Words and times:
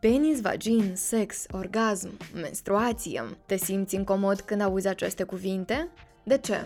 Penis, 0.00 0.40
vagin, 0.40 0.92
sex, 0.96 1.46
orgasm, 1.50 2.16
menstruație. 2.34 3.22
Te 3.46 3.56
simți 3.56 3.94
incomod 3.94 4.40
când 4.40 4.60
auzi 4.60 4.88
aceste 4.88 5.22
cuvinte? 5.22 5.88
De 6.22 6.38
ce? 6.38 6.56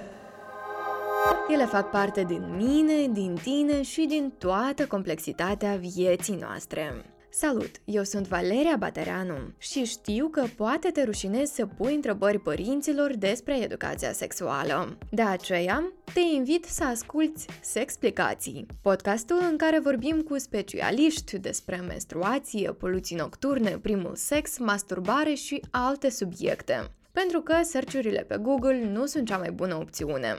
Ele 1.49 1.65
fac 1.65 1.91
parte 1.91 2.23
din 2.23 2.57
mine, 2.57 3.09
din 3.13 3.39
tine 3.43 3.83
și 3.83 4.07
din 4.07 4.33
toată 4.39 4.87
complexitatea 4.87 5.77
vieții 5.77 6.37
noastre. 6.41 7.05
Salut! 7.37 7.71
Eu 7.85 8.03
sunt 8.03 8.27
Valeria 8.29 8.77
Batereanu 8.79 9.35
și 9.59 9.85
știu 9.85 10.29
că 10.29 10.45
poate 10.57 10.91
te 10.91 11.03
rușinezi 11.03 11.55
să 11.55 11.67
pui 11.67 11.95
întrebări 11.95 12.39
părinților 12.39 13.15
despre 13.17 13.63
educația 13.63 14.13
sexuală. 14.13 14.99
De 15.11 15.23
aceea, 15.23 15.93
te 16.13 16.21
invit 16.21 16.65
să 16.65 16.85
asculți 16.85 17.47
Sexplicații, 17.61 18.67
podcastul 18.83 19.39
în 19.51 19.57
care 19.57 19.79
vorbim 19.79 20.21
cu 20.21 20.39
specialiști 20.39 21.39
despre 21.39 21.77
menstruație, 21.77 22.73
poluții 22.73 23.17
nocturne, 23.17 23.79
primul 23.79 24.15
sex, 24.15 24.59
masturbare 24.59 25.35
și 25.35 25.63
alte 25.71 26.11
subiecte. 26.11 26.91
Pentru 27.13 27.41
că 27.41 27.55
search 27.63 28.25
pe 28.27 28.37
Google 28.41 28.85
nu 28.85 29.07
sunt 29.07 29.27
cea 29.27 29.39
mai 29.39 29.51
bună 29.51 29.75
opțiune. 29.75 30.37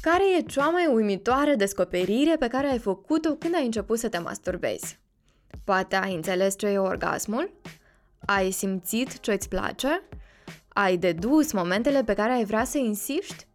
Care 0.00 0.22
e 0.38 0.42
cea 0.42 0.68
mai 0.68 0.86
uimitoare 0.86 1.54
descoperire 1.54 2.36
pe 2.36 2.48
care 2.48 2.66
ai 2.66 2.78
făcut-o 2.78 3.34
când 3.34 3.54
ai 3.54 3.64
început 3.64 3.98
să 3.98 4.08
te 4.08 4.18
masturbezi? 4.18 4.98
Poate 5.64 5.96
ai 5.96 6.14
înțeles 6.14 6.58
ce 6.58 6.66
e 6.66 6.78
orgasmul? 6.78 7.52
Ai 8.18 8.50
simțit 8.50 9.20
ce 9.20 9.32
îți 9.32 9.48
place? 9.48 10.02
Ai 10.68 10.96
dedus 10.96 11.52
momentele 11.52 12.04
pe 12.04 12.14
care 12.14 12.32
ai 12.32 12.44
vrea 12.44 12.64
să 12.64 12.78
insiști? 12.78 13.46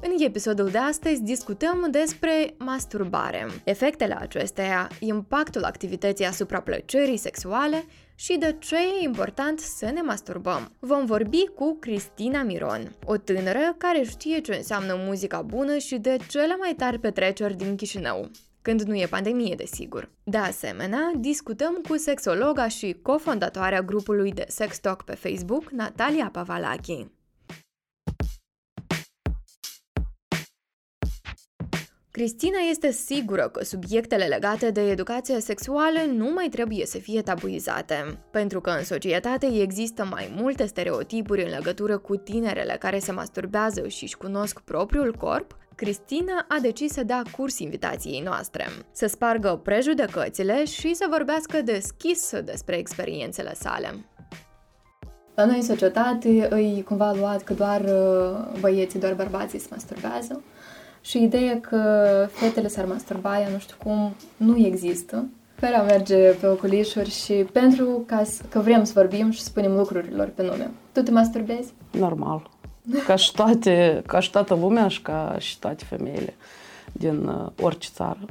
În 0.00 0.10
episodul 0.18 0.68
de 0.68 0.78
astăzi 0.78 1.22
discutăm 1.22 1.88
despre 1.90 2.54
masturbare, 2.58 3.46
efectele 3.64 4.16
acesteia, 4.18 4.90
impactul 5.00 5.64
activității 5.64 6.24
asupra 6.24 6.60
plăcerii 6.60 7.16
sexuale 7.16 7.84
și 8.14 8.36
de 8.38 8.56
ce 8.58 8.76
e 8.76 9.04
important 9.04 9.58
să 9.58 9.90
ne 9.94 10.00
masturbăm. 10.00 10.72
Vom 10.78 11.04
vorbi 11.04 11.46
cu 11.54 11.76
Cristina 11.80 12.42
Miron, 12.42 12.96
o 13.04 13.16
tânără 13.16 13.74
care 13.78 14.02
știe 14.02 14.38
ce 14.38 14.54
înseamnă 14.54 14.94
muzica 15.06 15.42
bună 15.42 15.76
și 15.76 15.98
de 15.98 16.16
cele 16.28 16.56
mai 16.56 16.74
tari 16.76 16.98
petreceri 16.98 17.56
din 17.56 17.76
Chișinău 17.76 18.30
când 18.62 18.80
nu 18.80 18.96
e 18.96 19.06
pandemie, 19.06 19.54
desigur. 19.54 20.10
De 20.24 20.36
asemenea, 20.36 21.12
discutăm 21.18 21.80
cu 21.88 21.96
sexologa 21.96 22.68
și 22.68 22.98
cofondatoarea 23.02 23.82
grupului 23.82 24.32
de 24.32 24.44
Sex 24.48 24.78
Talk 24.78 25.02
pe 25.02 25.14
Facebook, 25.14 25.70
Natalia 25.70 26.28
Pavalachi. 26.32 27.06
Cristina 32.16 32.58
este 32.70 32.90
sigură 32.90 33.48
că 33.48 33.64
subiectele 33.64 34.24
legate 34.24 34.70
de 34.70 34.90
educație 34.90 35.40
sexuală 35.40 35.98
nu 36.14 36.30
mai 36.34 36.48
trebuie 36.48 36.86
să 36.86 36.98
fie 36.98 37.22
tabuizate, 37.22 38.18
pentru 38.30 38.60
că 38.60 38.70
în 38.70 38.84
societate 38.84 39.46
există 39.60 40.08
mai 40.10 40.34
multe 40.36 40.66
stereotipuri 40.66 41.42
în 41.42 41.50
legătură 41.50 41.98
cu 41.98 42.16
tinerele 42.16 42.76
care 42.78 42.98
se 42.98 43.12
masturbează 43.12 43.88
și 43.88 44.02
își 44.02 44.16
cunosc 44.16 44.60
propriul 44.60 45.14
corp, 45.18 45.56
Cristina 45.74 46.46
a 46.48 46.58
decis 46.60 46.92
să 46.92 47.02
dea 47.02 47.22
curs 47.36 47.58
invitației 47.58 48.20
noastre, 48.20 48.66
să 48.92 49.06
spargă 49.06 49.60
prejudecățile 49.62 50.64
și 50.64 50.94
să 50.94 51.06
vorbească 51.10 51.62
deschis 51.62 52.32
despre 52.44 52.76
experiențele 52.76 53.54
sale. 53.54 54.04
La 55.34 55.44
noi 55.44 55.56
în 55.56 55.62
societate 55.62 56.48
îi 56.50 56.82
cumva 56.88 57.12
luat 57.12 57.42
că 57.42 57.54
doar 57.54 57.80
uh, 57.80 58.60
băieții, 58.60 59.00
doar 59.00 59.14
bărbații 59.14 59.58
se 59.58 59.68
masturbează 59.70 60.42
și 61.06 61.22
ideea 61.22 61.60
că 61.60 61.80
fetele 62.32 62.68
s-ar 62.68 62.84
masturba, 62.84 63.38
nu 63.52 63.58
știu 63.58 63.76
cum, 63.82 64.14
nu 64.36 64.56
există. 64.56 65.24
Fără 65.54 65.74
a 65.76 65.82
merge 65.82 66.16
pe 66.16 66.46
oculișuri 66.46 67.10
și 67.10 67.32
pentru 67.32 68.02
ca, 68.06 68.22
că 68.48 68.58
vrem 68.58 68.84
să 68.84 68.92
vorbim 68.94 69.30
și 69.30 69.38
să 69.38 69.44
spunem 69.44 69.76
lucrurilor 69.76 70.28
pe 70.28 70.42
nume. 70.42 70.70
Tu 70.92 71.02
te 71.02 71.10
masturbezi? 71.10 71.72
Normal. 71.90 72.50
Ca 73.06 73.16
și, 73.16 73.32
toate, 73.32 74.02
ca 74.06 74.20
și 74.20 74.30
toată 74.30 74.54
lumea 74.54 74.88
și 74.88 75.02
ca 75.02 75.36
și 75.38 75.58
toate 75.58 75.84
femeile 75.84 76.34
din 76.92 77.26
uh, 77.26 77.46
orice 77.62 77.88
țară. 77.92 78.26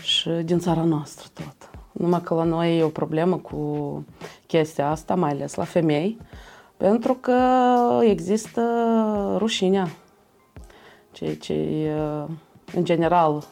Și 0.00 0.28
din 0.28 0.58
țara 0.58 0.82
noastră 0.82 1.28
tot. 1.32 1.70
Numai 1.92 2.20
că 2.22 2.34
la 2.34 2.44
noi 2.44 2.78
e 2.78 2.82
o 2.82 2.88
problemă 2.88 3.36
cu 3.36 4.04
chestia 4.46 4.90
asta, 4.90 5.14
mai 5.14 5.30
ales 5.30 5.54
la 5.54 5.64
femei, 5.64 6.18
pentru 6.76 7.14
că 7.14 7.38
există 8.02 8.62
rușinea 9.38 9.88
ceea 11.14 11.36
ce, 11.36 11.92
în 12.74 12.84
general, 12.84 13.44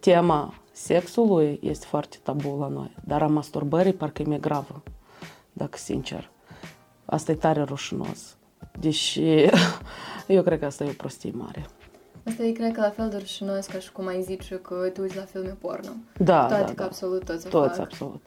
tema 0.00 0.54
sexului 0.72 1.58
este 1.62 1.86
foarte 1.86 2.16
tabu 2.22 2.56
la 2.60 2.68
noi, 2.68 2.96
dar 3.04 3.22
a 3.22 3.26
masturbării 3.26 3.92
parcă 3.92 4.22
e 4.22 4.24
mai 4.24 4.40
gravă, 4.40 4.82
dacă 5.52 5.76
sincer. 5.78 6.30
Asta 7.04 7.32
e 7.32 7.34
tare 7.34 7.62
rușinos. 7.62 8.36
Deși 8.80 9.22
eu 10.26 10.42
cred 10.42 10.58
că 10.58 10.64
asta 10.64 10.84
e 10.84 10.88
o 10.88 10.94
prostie 10.96 11.32
mare. 11.34 11.66
Asta 12.26 12.42
e, 12.42 12.50
cred 12.52 12.72
că, 12.72 12.80
la 12.80 12.90
fel 12.90 13.08
de 13.08 13.16
rușinos 13.16 13.66
ca 13.66 13.78
și 13.78 13.92
cum 13.92 14.06
ai 14.06 14.22
zice 14.22 14.54
că 14.54 14.74
te 14.92 15.00
uiți 15.00 15.16
la 15.16 15.22
filme 15.22 15.56
porno. 15.60 15.90
Da, 16.18 16.46
Toate 16.46 16.62
da, 16.62 16.68
că 16.68 16.72
da. 16.72 16.84
absolut 16.84 17.24
toți 17.24 17.48
Toți, 17.48 17.76
fac. 17.76 17.80
absolut. 17.80 18.22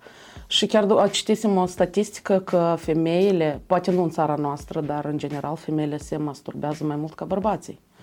Și 0.47 0.65
chiar 0.65 1.09
citisem 1.09 1.57
o 1.57 1.65
statistică 1.65 2.39
că 2.39 2.75
femeile, 2.77 3.61
poate 3.65 3.91
nu 3.91 4.03
în 4.03 4.09
țara 4.09 4.35
noastră, 4.35 4.81
dar 4.81 5.05
în 5.05 5.17
general 5.17 5.55
femeile 5.55 5.97
se 5.97 6.17
masturbează 6.17 6.83
mai 6.83 6.95
mult 6.95 7.13
ca 7.13 7.25
bărbații. 7.25 7.79
Mm. 7.81 7.94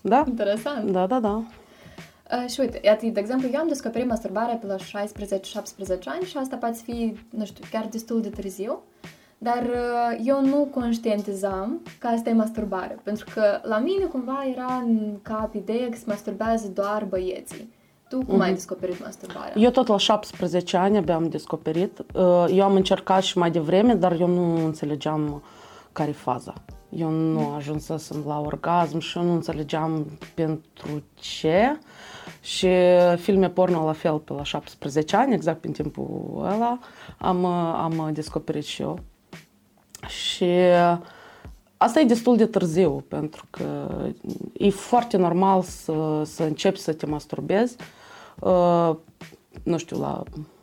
Da? 0.00 0.24
Interesant. 0.26 0.90
Da, 0.90 1.06
da, 1.06 1.20
da. 1.20 1.42
Uh, 2.32 2.50
și 2.50 2.60
uite, 2.60 2.80
iată, 2.84 3.06
de 3.06 3.20
exemplu, 3.20 3.48
eu 3.52 3.60
am 3.60 3.68
descoperit 3.68 4.08
masturbarea 4.08 4.54
pe 4.54 4.66
la 4.66 4.76
16-17 4.76 4.80
ani 6.04 6.24
și 6.24 6.36
asta 6.36 6.56
poate 6.56 6.78
fi, 6.84 7.16
nu 7.30 7.44
știu, 7.44 7.64
chiar 7.70 7.86
destul 7.90 8.20
de 8.20 8.28
târziu, 8.28 8.82
dar 9.38 9.62
uh, 9.62 10.20
eu 10.24 10.44
nu 10.44 10.68
conștientizam 10.74 11.80
că 11.98 12.06
asta 12.06 12.30
e 12.30 12.32
masturbare, 12.32 12.98
pentru 13.02 13.26
că 13.34 13.60
la 13.62 13.78
mine 13.78 14.04
cumva 14.04 14.46
era 14.52 14.82
în 14.86 15.18
cap 15.22 15.54
ideea 15.54 15.88
că 15.88 15.96
se 15.96 16.04
masturbează 16.06 16.68
doar 16.74 17.04
băieții. 17.08 17.76
Tu 18.08 18.24
cum 18.24 18.38
mm-hmm. 18.38 18.42
ai 18.42 18.52
descoperit 18.52 19.04
masturbarea? 19.04 19.52
Eu 19.56 19.70
tot 19.70 19.86
la 19.86 19.98
17 19.98 20.76
ani 20.76 20.96
abia 20.96 21.14
am 21.14 21.28
descoperit. 21.28 21.98
Uh, 21.98 22.44
Eu 22.48 22.62
am 22.62 22.74
încercat 22.74 23.22
și 23.22 23.38
mai 23.38 23.50
devreme, 23.50 23.94
dar 23.94 24.20
eu 24.20 24.26
nu 24.26 24.64
înțelegeam 24.64 25.42
care 25.92 26.08
e 26.08 26.12
faza. 26.12 26.54
Eu 26.88 27.10
nu 27.10 27.54
ajunsesem 27.54 28.22
la 28.26 28.40
orgasm 28.40 28.98
și 28.98 29.18
eu 29.18 29.24
nu 29.24 29.32
înțelegeam 29.32 30.06
pentru 30.34 31.02
ce. 31.14 31.78
Și 32.40 32.68
filme 33.16 33.48
porno 33.48 33.84
la 33.84 33.92
fel 33.92 34.18
pe 34.18 34.32
la 34.32 34.42
17 34.42 35.16
ani, 35.16 35.34
exact 35.34 35.64
în 35.64 35.72
timpul 35.72 36.40
ăla, 36.52 36.78
am, 37.18 37.44
am 37.44 38.10
descoperit 38.12 38.64
și 38.64 38.82
eu. 38.82 38.98
Și 40.06 40.50
asta 41.76 42.00
e 42.00 42.04
destul 42.04 42.36
de 42.36 42.46
târziu, 42.46 43.04
pentru 43.08 43.44
că 43.50 43.88
e 44.52 44.70
foarte 44.70 45.16
normal 45.16 45.62
să, 45.62 46.22
să 46.24 46.42
începi 46.42 46.78
să 46.78 46.92
te 46.92 47.06
masturbezi, 47.06 47.76
uh, 48.40 48.96
nu 49.62 49.78
știu, 49.78 49.98
la, 49.98 50.22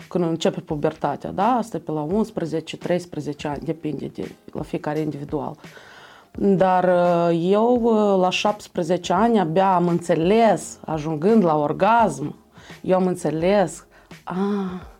când 0.09 0.23
începe 0.23 0.59
pubertatea, 0.59 1.31
da? 1.31 1.47
Asta 1.47 1.77
e 1.77 1.79
pe 1.79 1.91
la 1.91 2.07
11-13 2.07 3.35
ani, 3.43 3.59
depinde 3.63 4.07
de 4.07 4.31
la 4.51 4.61
fiecare 4.61 4.99
individual. 4.99 5.57
Dar 6.37 6.83
uh, 6.83 7.39
eu 7.51 7.79
uh, 7.83 8.21
la 8.21 8.29
17 8.29 9.13
ani 9.13 9.39
abia 9.39 9.75
am 9.75 9.87
înțeles, 9.87 10.79
ajungând 10.85 11.43
la 11.43 11.57
orgasm, 11.57 12.35
eu 12.81 12.95
am 12.95 13.07
înțeles, 13.07 13.85
a, 14.23 14.37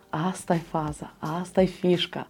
asta 0.10 0.54
e 0.54 0.62
faza, 0.70 1.14
asta 1.20 1.62
e 1.62 1.66
fișca, 1.66 2.28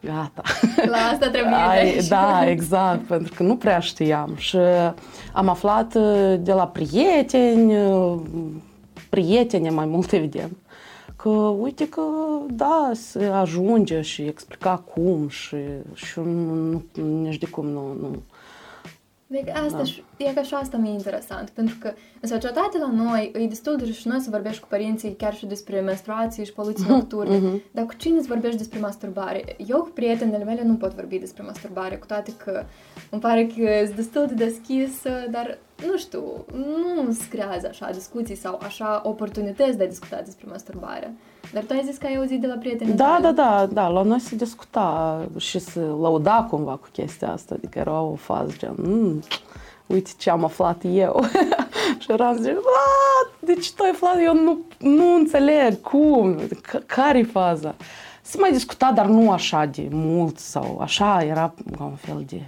gata. 0.00 0.42
La 0.86 0.96
asta 0.96 1.30
trebuie 1.30 1.54
Ai, 1.68 1.92
deci. 1.92 2.08
Da, 2.08 2.50
exact, 2.50 3.00
pentru 3.00 3.34
că 3.36 3.42
nu 3.42 3.56
prea 3.56 3.78
știam 3.78 4.34
și 4.36 4.58
am 5.32 5.48
aflat 5.48 5.94
uh, 5.94 6.34
de 6.40 6.52
la 6.52 6.66
prieteni, 6.66 7.76
uh, 7.86 8.20
prietene 9.10 9.70
mai 9.70 9.86
mult 9.86 10.12
evident, 10.20 10.56
că 11.16 11.28
uite 11.58 11.88
că 11.88 12.02
da, 12.48 12.90
se 12.94 13.24
ajunge 13.24 14.00
și 14.00 14.22
explica 14.22 14.82
cum 14.94 15.28
și, 15.28 15.56
și 15.94 16.18
nu, 16.18 16.54
nu, 16.54 16.82
nici 17.20 17.38
de 17.38 17.46
cum 17.46 17.66
nu, 17.66 17.96
nu. 18.00 18.22
Deci 19.32 19.48
asta, 19.48 19.76
Da. 19.76 19.84
și- 19.84 20.02
e 20.16 20.32
că 20.34 20.42
și 20.42 20.54
asta 20.54 20.76
mi-e 20.76 20.92
interesant, 20.92 21.48
pentru 21.50 21.76
că 21.80 21.92
în 22.20 22.28
societate 22.28 22.78
la 22.78 22.90
noi 22.92 23.30
e 23.34 23.46
destul 23.46 23.76
de 23.76 23.84
rușinos 23.84 24.22
să 24.22 24.30
vorbești 24.30 24.60
cu 24.60 24.66
părinții 24.70 25.14
chiar 25.16 25.34
și 25.34 25.46
despre 25.46 25.80
menstruații 25.80 26.44
și 26.44 26.52
poluții 26.52 26.84
nocturne, 26.88 27.36
Mhm. 27.36 27.62
dar 27.70 27.84
cu 27.86 27.94
cine 27.96 28.18
îți 28.18 28.26
vorbești 28.28 28.56
despre 28.56 28.78
masturbare? 28.78 29.56
Eu 29.66 29.78
cu 29.82 29.88
prietenele 29.94 30.44
mele 30.44 30.62
nu 30.64 30.74
pot 30.74 30.94
vorbi 30.94 31.18
despre 31.18 31.42
masturbare, 31.42 31.96
cu 31.96 32.06
toate 32.06 32.32
că 32.44 32.64
îmi 33.10 33.20
pare 33.20 33.46
că 33.46 33.82
sunt 33.84 33.96
destul 33.96 34.26
de 34.26 34.34
deschis, 34.44 35.02
dar 35.30 35.58
nu 35.86 35.96
știu, 35.96 36.22
nu 36.52 37.12
se 37.12 37.28
creează 37.28 37.66
așa 37.70 37.90
discuții 37.90 38.36
sau 38.36 38.60
așa 38.62 39.00
oportunități 39.04 39.76
de 39.76 39.84
a 39.84 39.88
discuta 39.88 40.20
despre 40.24 40.46
masturbare. 40.50 41.14
Dar 41.52 41.62
tu 41.62 41.72
ai 41.72 41.82
zis 41.84 41.96
că 41.96 42.06
ai 42.06 42.16
auzit 42.16 42.40
de 42.40 42.46
la 42.46 42.54
prieteni 42.54 42.94
Da, 42.94 43.18
da, 43.22 43.32
da, 43.32 43.66
da, 43.72 43.88
la 43.88 44.02
noi 44.02 44.20
se 44.20 44.36
discuta 44.36 45.20
și 45.38 45.58
se 45.58 45.80
lăuda 45.80 46.46
cumva 46.50 46.72
cu 46.72 46.88
chestia 46.92 47.32
asta, 47.32 47.54
adică 47.54 47.78
era 47.78 48.00
o 48.00 48.14
fază 48.14 48.54
gen, 48.58 48.74
mm, 48.76 49.22
uite 49.86 50.10
ce 50.18 50.30
am 50.30 50.44
aflat 50.44 50.80
eu. 50.84 51.24
și 52.00 52.12
eram 52.12 52.36
zis, 52.36 52.52
deci 53.38 53.72
tu 53.72 53.82
ai 53.82 53.90
aflat, 53.90 54.16
eu 54.22 54.34
nu, 54.34 54.58
nu 54.78 55.14
înțeleg 55.14 55.80
cum, 55.80 56.40
care-i 56.86 57.24
faza? 57.24 57.74
Se 58.22 58.36
mai 58.38 58.52
discuta, 58.52 58.92
dar 58.94 59.06
nu 59.06 59.30
așa 59.30 59.64
de 59.64 59.88
mult 59.90 60.38
sau 60.38 60.78
așa, 60.82 61.24
era 61.24 61.54
ca 61.76 61.84
un 61.84 61.94
fel 61.94 62.24
de 62.26 62.42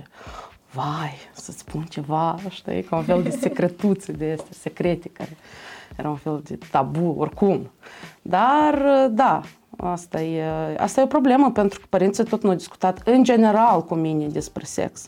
vai, 0.73 1.19
să 1.33 1.53
spun 1.53 1.83
ceva, 1.83 2.39
știi, 2.49 2.83
ca 2.83 2.97
un 2.97 3.03
fel 3.03 3.23
de 3.23 3.31
secretuțe 3.31 4.13
de 4.13 4.31
astea, 4.39 4.51
secrete, 4.51 5.09
care 5.09 5.37
era 5.97 6.09
un 6.09 6.17
fel 6.17 6.41
de 6.45 6.59
tabu, 6.71 7.15
oricum. 7.19 7.71
Dar, 8.23 8.83
da, 9.11 9.41
asta 9.77 10.21
e, 10.21 10.45
asta 10.79 11.01
e 11.01 11.05
o 11.05 11.07
problemă, 11.07 11.51
pentru 11.51 11.81
că 11.81 11.87
părinții 11.89 12.25
tot 12.25 12.43
nu 12.43 12.49
au 12.49 12.55
discutat 12.55 13.01
în 13.05 13.25
general 13.25 13.85
cu 13.85 13.95
mine 13.95 14.27
despre 14.27 14.65
sex. 14.65 15.05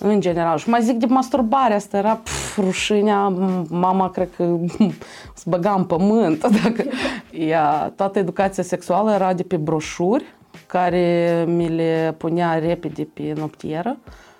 În 0.00 0.20
general. 0.20 0.58
Și 0.58 0.68
mai 0.68 0.82
zic 0.82 0.96
de 0.96 1.06
masturbare, 1.06 1.74
asta 1.74 1.96
era 1.96 2.14
pf, 2.14 2.58
rușinea, 2.58 3.28
mama 3.68 4.10
cred 4.10 4.28
că 4.36 4.56
se 5.34 5.44
băga 5.46 5.72
în 5.72 5.84
pământ. 5.84 6.46
Dacă 6.62 6.84
ea, 7.30 7.92
toată 7.96 8.18
educația 8.18 8.62
sexuală 8.62 9.12
era 9.12 9.32
de 9.32 9.42
pe 9.42 9.56
broșuri 9.56 10.24
care 10.66 11.44
mi 11.48 11.68
le 11.68 12.14
punea 12.18 12.58
repede 12.58 13.08
pe 13.14 13.32
noptieră 13.36 13.96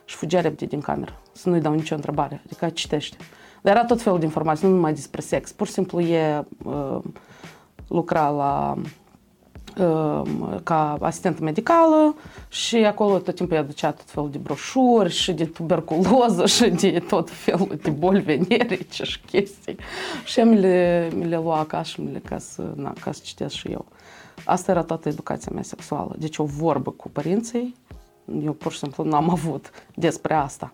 și 0.09 0.17
fugea 0.17 0.41
repede 0.41 0.67
din 0.67 0.81
cameră, 0.81 1.21
să 1.33 1.49
nu-i 1.49 1.61
dau 1.61 1.73
nicio 1.73 1.95
întrebare, 1.95 2.43
adică 2.45 2.69
citește. 2.69 3.17
Dar 3.63 3.77
era 3.77 3.85
tot 3.85 4.03
felul 4.03 4.19
de 4.19 4.25
informații, 4.25 4.67
nu 4.67 4.75
numai 4.75 4.93
despre 4.93 5.21
sex. 5.21 5.53
Pur 5.53 5.67
și 5.67 5.73
simplu 5.73 6.01
e 6.01 6.47
uh, 6.65 6.99
lucra 7.89 8.29
la 8.29 8.75
uh, 9.79 10.23
ca 10.63 10.97
asistentă 11.01 11.43
medicală 11.43 12.15
și 12.49 12.77
acolo 12.77 13.19
tot 13.19 13.35
timpul 13.35 13.57
îi 13.57 13.63
aducea 13.63 13.93
tot 13.93 14.11
felul 14.11 14.31
de 14.31 14.39
broșuri 14.39 15.13
și 15.13 15.33
de 15.33 15.45
tuberculoză 15.45 16.47
și 16.47 16.71
de 16.71 17.05
tot 17.09 17.31
felul 17.31 17.79
de 17.83 17.91
boli 17.91 18.21
venerice 18.21 19.05
și 19.05 19.21
chestii. 19.21 19.77
Și 20.25 20.41
mi 20.41 20.59
le, 20.59 21.09
mi 21.15 21.25
le 21.25 21.37
lua 21.37 21.59
acasă 21.59 21.91
și 21.91 22.01
mi 22.01 22.13
le 22.13 22.19
ca 22.19 22.39
să, 22.39 22.63
na, 22.75 22.93
ca 23.01 23.13
să 23.13 23.21
citesc 23.25 23.55
și 23.55 23.69
eu. 23.69 23.87
Asta 24.45 24.71
era 24.71 24.83
toată 24.83 25.09
educația 25.09 25.51
mea 25.55 25.63
sexuală. 25.63 26.15
Deci 26.19 26.39
o 26.39 26.45
vorbă 26.45 26.91
cu 26.91 27.09
părinții, 27.09 27.75
eu 28.43 28.53
pur 28.53 28.73
și 28.73 28.79
simplu 28.79 29.05
n-am 29.05 29.31
avut 29.37 29.71
despre 29.95 30.35
asta. 30.35 30.73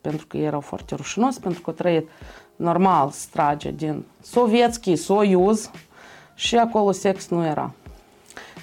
Pentru 0.00 0.26
că 0.26 0.36
erau 0.36 0.60
foarte 0.60 0.94
rușinos, 0.94 1.38
pentru 1.38 1.60
că 1.60 1.70
trăit 1.70 2.08
normal 2.56 3.10
strage 3.10 3.70
din 3.70 4.04
sovietski 4.22 4.96
soiuz 4.96 5.70
și 6.34 6.56
acolo 6.56 6.92
sex 6.92 7.28
nu 7.28 7.44
era. 7.44 7.72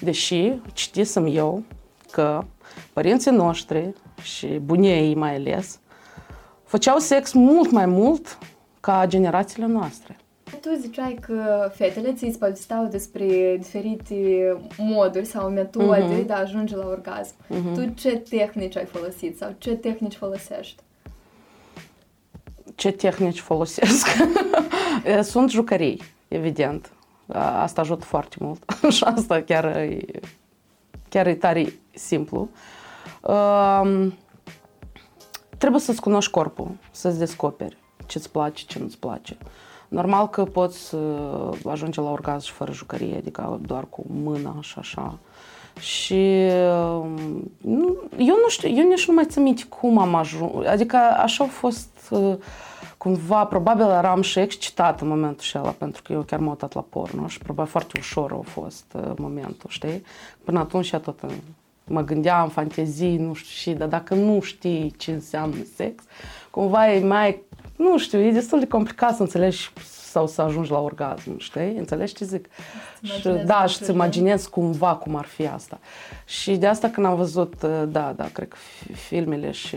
Deși 0.00 0.52
citisem 0.72 1.26
eu 1.26 1.62
că 2.10 2.44
părinții 2.92 3.30
noștri 3.30 3.94
și 4.22 4.46
bunii 4.46 5.14
mai 5.14 5.34
ales 5.34 5.80
făceau 6.64 6.98
sex 6.98 7.32
mult 7.32 7.70
mai 7.70 7.86
mult 7.86 8.38
ca 8.80 9.04
generațiile 9.06 9.66
noastre. 9.66 10.11
Tu 10.62 10.74
ziceai 10.80 11.18
că 11.20 11.70
fetele 11.74 12.12
ți 12.12 12.38
povesteau 12.38 12.86
despre 12.86 13.56
diferite 13.56 14.16
moduri 14.78 15.24
sau 15.24 15.48
metode 15.48 16.22
uh-huh. 16.22 16.26
de 16.26 16.32
a 16.32 16.38
ajunge 16.38 16.76
la 16.76 16.86
orgasm. 16.86 17.34
Uh-huh. 17.34 17.74
Tu 17.74 17.92
ce 17.94 18.16
tehnici 18.16 18.76
ai 18.76 18.84
folosit 18.84 19.36
sau 19.36 19.54
ce 19.58 19.74
tehnici 19.74 20.14
folosești? 20.14 20.82
Ce 22.74 22.90
tehnici 22.90 23.40
folosesc? 23.40 24.06
Sunt 25.22 25.50
jucării, 25.50 26.02
evident. 26.28 26.92
Asta 27.36 27.80
ajută 27.80 28.04
foarte 28.04 28.36
mult 28.40 28.62
și 28.94 29.04
asta 29.04 29.42
chiar 29.42 29.64
e, 29.64 29.98
chiar 31.08 31.26
e 31.26 31.34
tare 31.34 31.72
simplu. 31.94 32.48
Um, 33.22 34.14
trebuie 35.58 35.80
să-ți 35.80 36.00
cunoști 36.00 36.30
corpul, 36.30 36.70
să-ți 36.90 37.18
descoperi 37.18 37.80
ce-ți 38.12 38.30
place, 38.30 38.64
ce 38.66 38.78
nu-ți 38.78 38.98
place. 38.98 39.36
Normal 39.92 40.28
că 40.28 40.44
poți 40.44 40.94
ajunge 41.64 42.00
la 42.00 42.10
orgasm 42.10 42.46
și 42.46 42.52
fără 42.52 42.72
jucărie, 42.72 43.16
adică 43.16 43.60
doar 43.66 43.86
cu 43.90 44.04
mâna 44.22 44.56
și 44.60 44.74
așa. 44.78 45.18
Și 45.80 46.46
eu 48.18 48.36
nu 48.42 48.48
știu, 48.48 48.68
eu 48.68 48.88
nici 48.88 49.08
nu 49.08 49.14
mai 49.14 49.24
țin 49.26 49.42
minte 49.42 49.62
cum 49.68 49.98
am 49.98 50.14
ajuns, 50.14 50.66
adică 50.66 50.96
așa 50.96 51.44
a 51.44 51.46
fost 51.46 52.14
cumva, 52.98 53.44
probabil 53.44 53.84
eram 53.84 54.22
și 54.22 54.38
excitată 54.38 55.02
în 55.04 55.10
momentul 55.10 55.60
ăla, 55.60 55.70
pentru 55.70 56.02
că 56.02 56.12
eu 56.12 56.20
chiar 56.20 56.38
m-am 56.38 56.48
uitat 56.48 56.72
la 56.74 56.84
porno 56.88 57.26
și 57.26 57.38
probabil 57.38 57.70
foarte 57.70 57.98
ușor 57.98 58.32
a 58.32 58.40
fost 58.50 58.96
momentul, 59.16 59.70
știi? 59.70 60.02
Până 60.44 60.58
atunci 60.58 60.94
tot 60.94 61.20
mă 61.84 62.00
gândeam 62.00 62.48
fantezii, 62.48 63.16
nu 63.16 63.34
știu 63.34 63.50
și, 63.50 63.78
dar 63.78 63.88
dacă 63.88 64.14
nu 64.14 64.40
știi 64.40 64.94
ce 64.98 65.12
înseamnă 65.12 65.56
sex, 65.76 66.02
cumva 66.50 66.92
e 66.92 67.04
mai 67.04 67.42
nu 67.82 67.98
știu, 67.98 68.18
e 68.18 68.30
destul 68.30 68.58
de 68.58 68.66
complicat 68.66 69.16
să 69.16 69.22
înțelegi 69.22 69.72
sau 70.12 70.26
să 70.26 70.42
ajungi 70.42 70.70
la 70.70 70.80
orgasm, 70.80 71.38
știi? 71.38 71.76
Înțelegi 71.76 72.14
ce 72.14 72.24
zic? 72.24 72.48
Și, 73.02 73.28
da, 73.28 73.66
și 73.66 73.82
îți 73.82 73.90
imaginezi 73.90 74.50
cumva 74.50 74.94
cum 74.94 75.16
ar 75.16 75.24
fi 75.24 75.46
asta. 75.46 75.78
Și 76.24 76.56
de 76.56 76.66
asta 76.66 76.88
când 76.88 77.06
am 77.06 77.16
văzut, 77.16 77.54
uh, 77.62 77.82
da, 77.88 78.12
da, 78.16 78.28
cred 78.32 78.48
că 78.48 78.56
filmele 78.94 79.50
și 79.50 79.76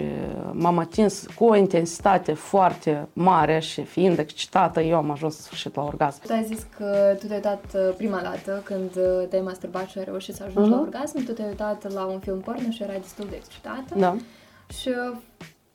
m-am 0.51 0.77
atins 0.77 1.25
cu 1.35 1.45
o 1.45 1.55
intensitate 1.55 2.33
foarte 2.33 3.07
mare 3.13 3.59
și 3.59 3.83
fiind 3.83 4.19
excitată, 4.19 4.81
eu 4.81 4.97
am 4.97 5.11
ajuns 5.11 5.35
sfârșit 5.35 5.75
la 5.75 5.83
orgasm. 5.83 6.21
Tu 6.25 6.33
ai 6.33 6.43
zis 6.43 6.65
că 6.77 7.15
tu 7.19 7.25
te-ai 7.25 7.37
uitat 7.37 7.63
uh, 7.73 7.93
prima 7.97 8.19
dată 8.21 8.61
când 8.63 8.95
uh, 8.95 9.27
te-ai 9.29 9.41
masturbat 9.41 9.87
și 9.89 9.97
ai 9.97 10.03
reușit 10.03 10.35
să 10.35 10.43
ajungi 10.43 10.69
uh-huh. 10.69 10.71
la 10.71 10.81
mhm. 10.81 10.85
orgasm, 10.85 11.25
tu 11.25 11.31
te-ai 11.31 11.47
uitat 11.47 11.93
la 11.93 12.05
un 12.05 12.19
film 12.19 12.39
porno 12.39 12.69
și 12.69 12.83
erai 12.83 12.99
destul 12.99 13.25
de 13.29 13.35
excitată. 13.35 13.95
Da. 13.95 14.15
Și 14.79 14.89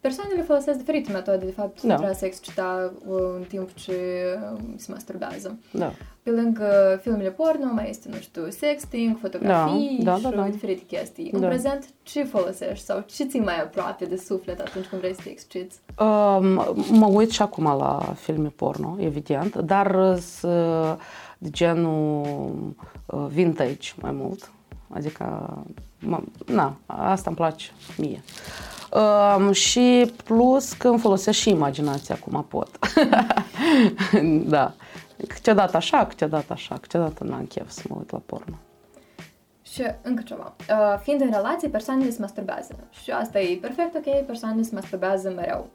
Persoanele 0.00 0.42
folosesc 0.42 0.78
diferite 0.78 1.12
metode, 1.12 1.44
de 1.44 1.50
fapt, 1.50 1.82
da. 1.82 1.94
pentru 1.94 2.12
a 2.12 2.14
se 2.14 2.26
excita 2.26 2.92
uh, 3.06 3.16
în 3.36 3.42
timp 3.48 3.74
ce 3.74 3.94
um, 4.52 4.76
se 4.76 4.92
masturbează. 4.92 5.58
Da. 5.72 5.92
Pe 6.22 6.30
lângă 6.30 6.98
filmele 7.02 7.30
porno 7.30 7.72
mai 7.72 7.88
este, 7.88 8.08
nu 8.08 8.16
știu, 8.16 8.50
sexting, 8.50 9.18
fotografii 9.20 10.00
da, 10.02 10.12
da, 10.12 10.18
da, 10.18 10.28
și 10.28 10.36
da. 10.36 10.42
diferite 10.42 10.82
chestii. 10.86 11.30
În 11.32 11.40
da. 11.40 11.46
prezent, 11.46 11.88
ce 12.02 12.24
folosești 12.24 12.84
sau 12.84 13.04
ce 13.06 13.24
ți 13.24 13.38
mai 13.38 13.60
aproape 13.60 14.04
de 14.04 14.16
suflet 14.16 14.60
atunci 14.60 14.86
când 14.86 15.00
vrei 15.00 15.14
să 15.14 15.20
te 15.22 15.28
exciți? 15.28 15.78
Um, 15.98 16.46
mă 16.90 17.06
uit 17.12 17.30
și 17.30 17.42
acum 17.42 17.64
la 17.64 18.14
filme 18.16 18.48
porno, 18.48 18.96
evident, 18.98 19.56
dar 19.56 20.18
de 21.38 21.50
genul 21.50 22.74
uh, 23.06 23.26
vintage 23.28 23.92
mai 24.00 24.10
mult. 24.12 24.50
Adică, 24.88 25.54
mă, 25.98 26.20
na, 26.46 26.76
asta 26.86 27.24
îmi 27.26 27.36
place 27.36 27.70
mie. 27.96 28.22
Um, 28.92 29.52
și 29.52 30.12
plus 30.24 30.72
că 30.72 30.88
îmi 30.88 30.98
folosesc 30.98 31.38
și 31.38 31.50
imaginația 31.50 32.18
cum 32.18 32.46
pot. 32.48 32.78
da. 34.54 34.74
Câteodată 35.28 35.76
așa, 35.76 36.06
câteodată 36.06 36.52
așa, 36.52 36.78
câteodată 36.80 37.24
n-am 37.24 37.44
chef 37.44 37.70
să 37.70 37.82
mă 37.88 37.96
uit 37.98 38.10
la 38.10 38.22
porno. 38.26 38.54
Și 39.62 39.82
încă 40.02 40.22
ceva. 40.26 40.54
Uh, 40.70 41.00
fiind 41.02 41.20
în 41.20 41.30
relație, 41.30 41.68
persoanele 41.68 42.10
se 42.10 42.20
masturbează. 42.20 42.76
Și 43.02 43.10
asta 43.10 43.40
e 43.40 43.56
perfect 43.56 43.94
ok, 43.94 44.26
persoanele 44.26 44.62
se 44.62 44.74
masturbează 44.74 45.32
mereu. 45.36 45.70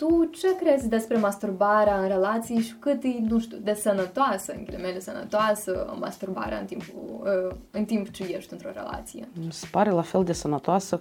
Tu 0.00 0.24
ce 0.24 0.56
crezi 0.56 0.88
despre 0.88 1.16
masturbarea 1.16 2.00
în 2.00 2.08
relații 2.08 2.58
și 2.58 2.74
cât 2.78 3.02
e, 3.02 3.08
nu 3.28 3.40
știu, 3.40 3.56
de 3.62 3.74
sănătoasă, 3.74 4.52
în 4.56 4.64
ghilimele 4.64 5.00
sănătoasă, 5.00 5.96
masturbarea 5.98 6.58
în, 6.58 6.64
timpul, 6.64 7.20
uh, 7.48 7.56
în 7.70 7.84
timp 7.84 8.10
ce 8.10 8.22
ești 8.22 8.52
într-o 8.52 8.70
relație? 8.74 9.28
Mi 9.44 9.52
se 9.52 9.66
pare 9.70 9.90
la 9.90 10.02
fel 10.02 10.24
de 10.24 10.32
sănătoasă 10.32 11.00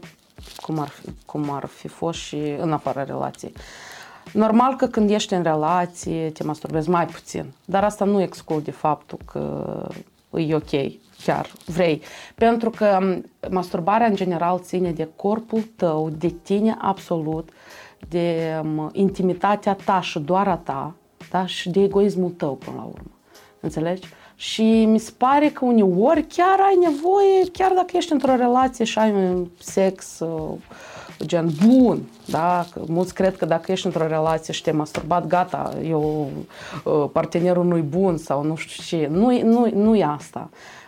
cum 0.62 0.80
ar 0.80 0.88
fi, 0.88 1.10
cum 1.26 1.50
ar 1.50 1.66
fi 1.66 1.88
fost 1.88 2.20
și 2.20 2.56
în 2.58 2.72
afara 2.72 3.04
relației. 3.04 3.54
Normal 4.34 4.76
că 4.76 4.88
când 4.88 5.10
ești 5.10 5.34
în 5.34 5.44
relație 5.44 6.30
te 6.30 6.44
masturbezi 6.44 6.90
mai 6.90 7.06
puțin, 7.06 7.46
dar 7.66 7.84
asta 7.84 8.06
nu 8.06 8.22
exclude 8.22 8.72
faptul 8.72 9.20
că 9.32 9.88
e 10.32 10.56
ok, 10.56 10.70
chiar 11.24 11.52
vrei. 11.66 12.02
Pentru 12.36 12.70
că 12.70 13.18
masturbarea 13.50 14.08
în 14.08 14.16
general 14.16 14.60
ține 14.60 14.92
de 14.92 15.10
corpul 15.16 15.62
tău, 15.76 16.10
de 16.10 16.28
tine 16.28 16.78
absolut, 16.82 17.50
de 18.10 18.54
intimitatea 18.92 19.78
ta 19.86 20.02
și 20.02 20.20
doar 20.20 20.48
a 20.48 20.56
ta, 20.56 20.94
da? 21.32 21.46
și 21.46 21.70
de 21.70 21.82
egoismul 21.82 22.30
tău 22.30 22.54
până 22.54 22.76
la 22.78 22.84
urmă. 22.84 23.12
Înțelegi? 23.60 24.08
Și 24.36 24.86
mi 24.86 25.00
se 25.00 25.12
pare 25.18 25.50
că 25.50 25.66
uneori 25.66 26.24
chiar 26.24 26.60
ai 26.60 26.76
nevoie, 26.76 27.52
chiar 27.52 27.72
dacă 27.72 27.92
ești 27.94 28.12
într-o 28.12 28.36
relație 28.36 28.86
și 28.86 29.00
ai 29.00 29.12
un 29.12 29.48
sex 29.60 30.20
uh, 30.20 30.58
gen 31.26 31.50
bun, 31.66 32.02
da? 32.26 32.66
Că 32.72 32.82
mulți 32.88 33.14
cred 33.14 33.38
că 33.38 33.46
dacă 33.46 33.72
ești 33.72 33.86
într-o 33.86 34.08
relație 34.08 34.54
și 34.54 34.62
te-ai 34.62 34.76
masturbat, 34.76 35.28
gata, 35.28 35.74
eu, 35.88 36.30
uh, 36.84 37.06
partenerul 37.12 37.66
nu-i 37.66 37.82
bun 37.82 38.18
sau 38.18 38.44
nu 38.44 38.56
știu 38.56 38.84
ce. 38.84 39.08
Nu, 39.12 39.42
nu, 39.44 39.70
nu 39.74 39.96
e 39.96 40.04
asta. 40.04 40.50
Uh, 40.52 40.79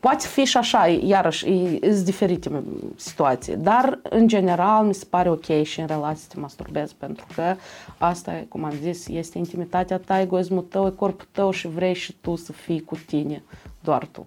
poate 0.00 0.26
fi 0.26 0.44
și 0.44 0.56
așa, 0.56 0.86
iarăși, 0.86 1.44
sunt 1.80 2.04
diferite 2.04 2.62
situații, 2.96 3.56
dar 3.56 4.00
în 4.02 4.28
general 4.28 4.84
mi 4.84 4.94
se 4.94 5.06
pare 5.10 5.30
ok 5.30 5.62
și 5.62 5.80
în 5.80 5.86
relații 5.86 6.22
să 6.22 6.28
te 6.34 6.40
masturbezi 6.40 6.94
pentru 6.94 7.26
că 7.34 7.54
asta, 7.98 8.44
cum 8.48 8.64
am 8.64 8.74
zis, 8.82 9.08
este 9.08 9.38
intimitatea 9.38 9.98
ta, 9.98 10.20
egoismul 10.20 10.62
tău, 10.62 10.86
e 10.86 10.90
corpul 10.90 11.26
tău 11.32 11.50
și 11.50 11.68
vrei 11.68 11.94
și 11.94 12.12
tu 12.20 12.36
să 12.36 12.52
fii 12.52 12.80
cu 12.80 12.98
tine, 13.06 13.42
doar 13.80 14.06
tu. 14.06 14.26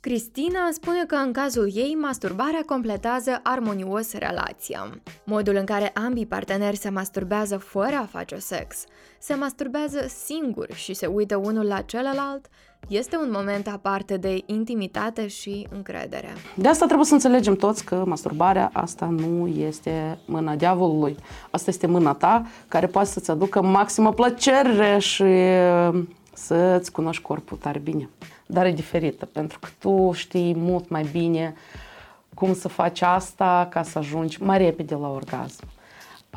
Cristina 0.00 0.68
spune 0.72 1.04
că 1.06 1.14
în 1.14 1.32
cazul 1.32 1.70
ei, 1.74 1.94
masturbarea 1.94 2.62
completează 2.66 3.40
armonios 3.42 4.12
relația. 4.12 5.00
Modul 5.24 5.54
în 5.54 5.64
care 5.64 5.88
ambii 5.88 6.26
parteneri 6.26 6.76
se 6.76 6.88
masturbează 6.88 7.56
fără 7.56 7.96
a 8.00 8.06
face 8.10 8.36
sex, 8.36 8.84
se 9.18 9.34
masturbează 9.34 10.06
singuri 10.08 10.74
și 10.74 10.94
se 10.94 11.06
uită 11.06 11.36
unul 11.36 11.66
la 11.66 11.80
celălalt, 11.80 12.46
este 12.88 13.16
un 13.16 13.28
moment 13.30 13.66
aparte 13.66 14.16
de 14.16 14.42
intimitate 14.46 15.26
și 15.26 15.66
încredere. 15.74 16.28
De 16.54 16.68
asta 16.68 16.84
trebuie 16.84 17.06
să 17.06 17.14
înțelegem 17.14 17.56
toți 17.56 17.84
că 17.84 18.02
masturbarea 18.06 18.70
asta 18.72 19.06
nu 19.06 19.46
este 19.46 20.18
mâna 20.24 20.54
diavolului. 20.54 21.16
Asta 21.50 21.70
este 21.70 21.86
mâna 21.86 22.12
ta 22.12 22.46
care 22.68 22.86
poate 22.86 23.08
să-ți 23.08 23.30
aducă 23.30 23.62
maximă 23.62 24.12
plăcere 24.12 24.98
și 24.98 25.24
să-ți 26.32 26.92
cunoști 26.92 27.22
corpul 27.22 27.56
tare 27.56 27.78
bine 27.78 28.08
dar 28.50 28.66
e 28.66 28.72
diferită, 28.72 29.26
pentru 29.26 29.58
că 29.58 29.68
tu 29.78 30.12
știi 30.14 30.54
mult 30.56 30.88
mai 30.88 31.08
bine 31.12 31.54
cum 32.34 32.54
să 32.54 32.68
faci 32.68 33.00
asta 33.00 33.68
ca 33.70 33.82
să 33.82 33.98
ajungi 33.98 34.42
mai 34.42 34.58
repede 34.58 34.94
la 34.94 35.08
orgasm. 35.08 35.64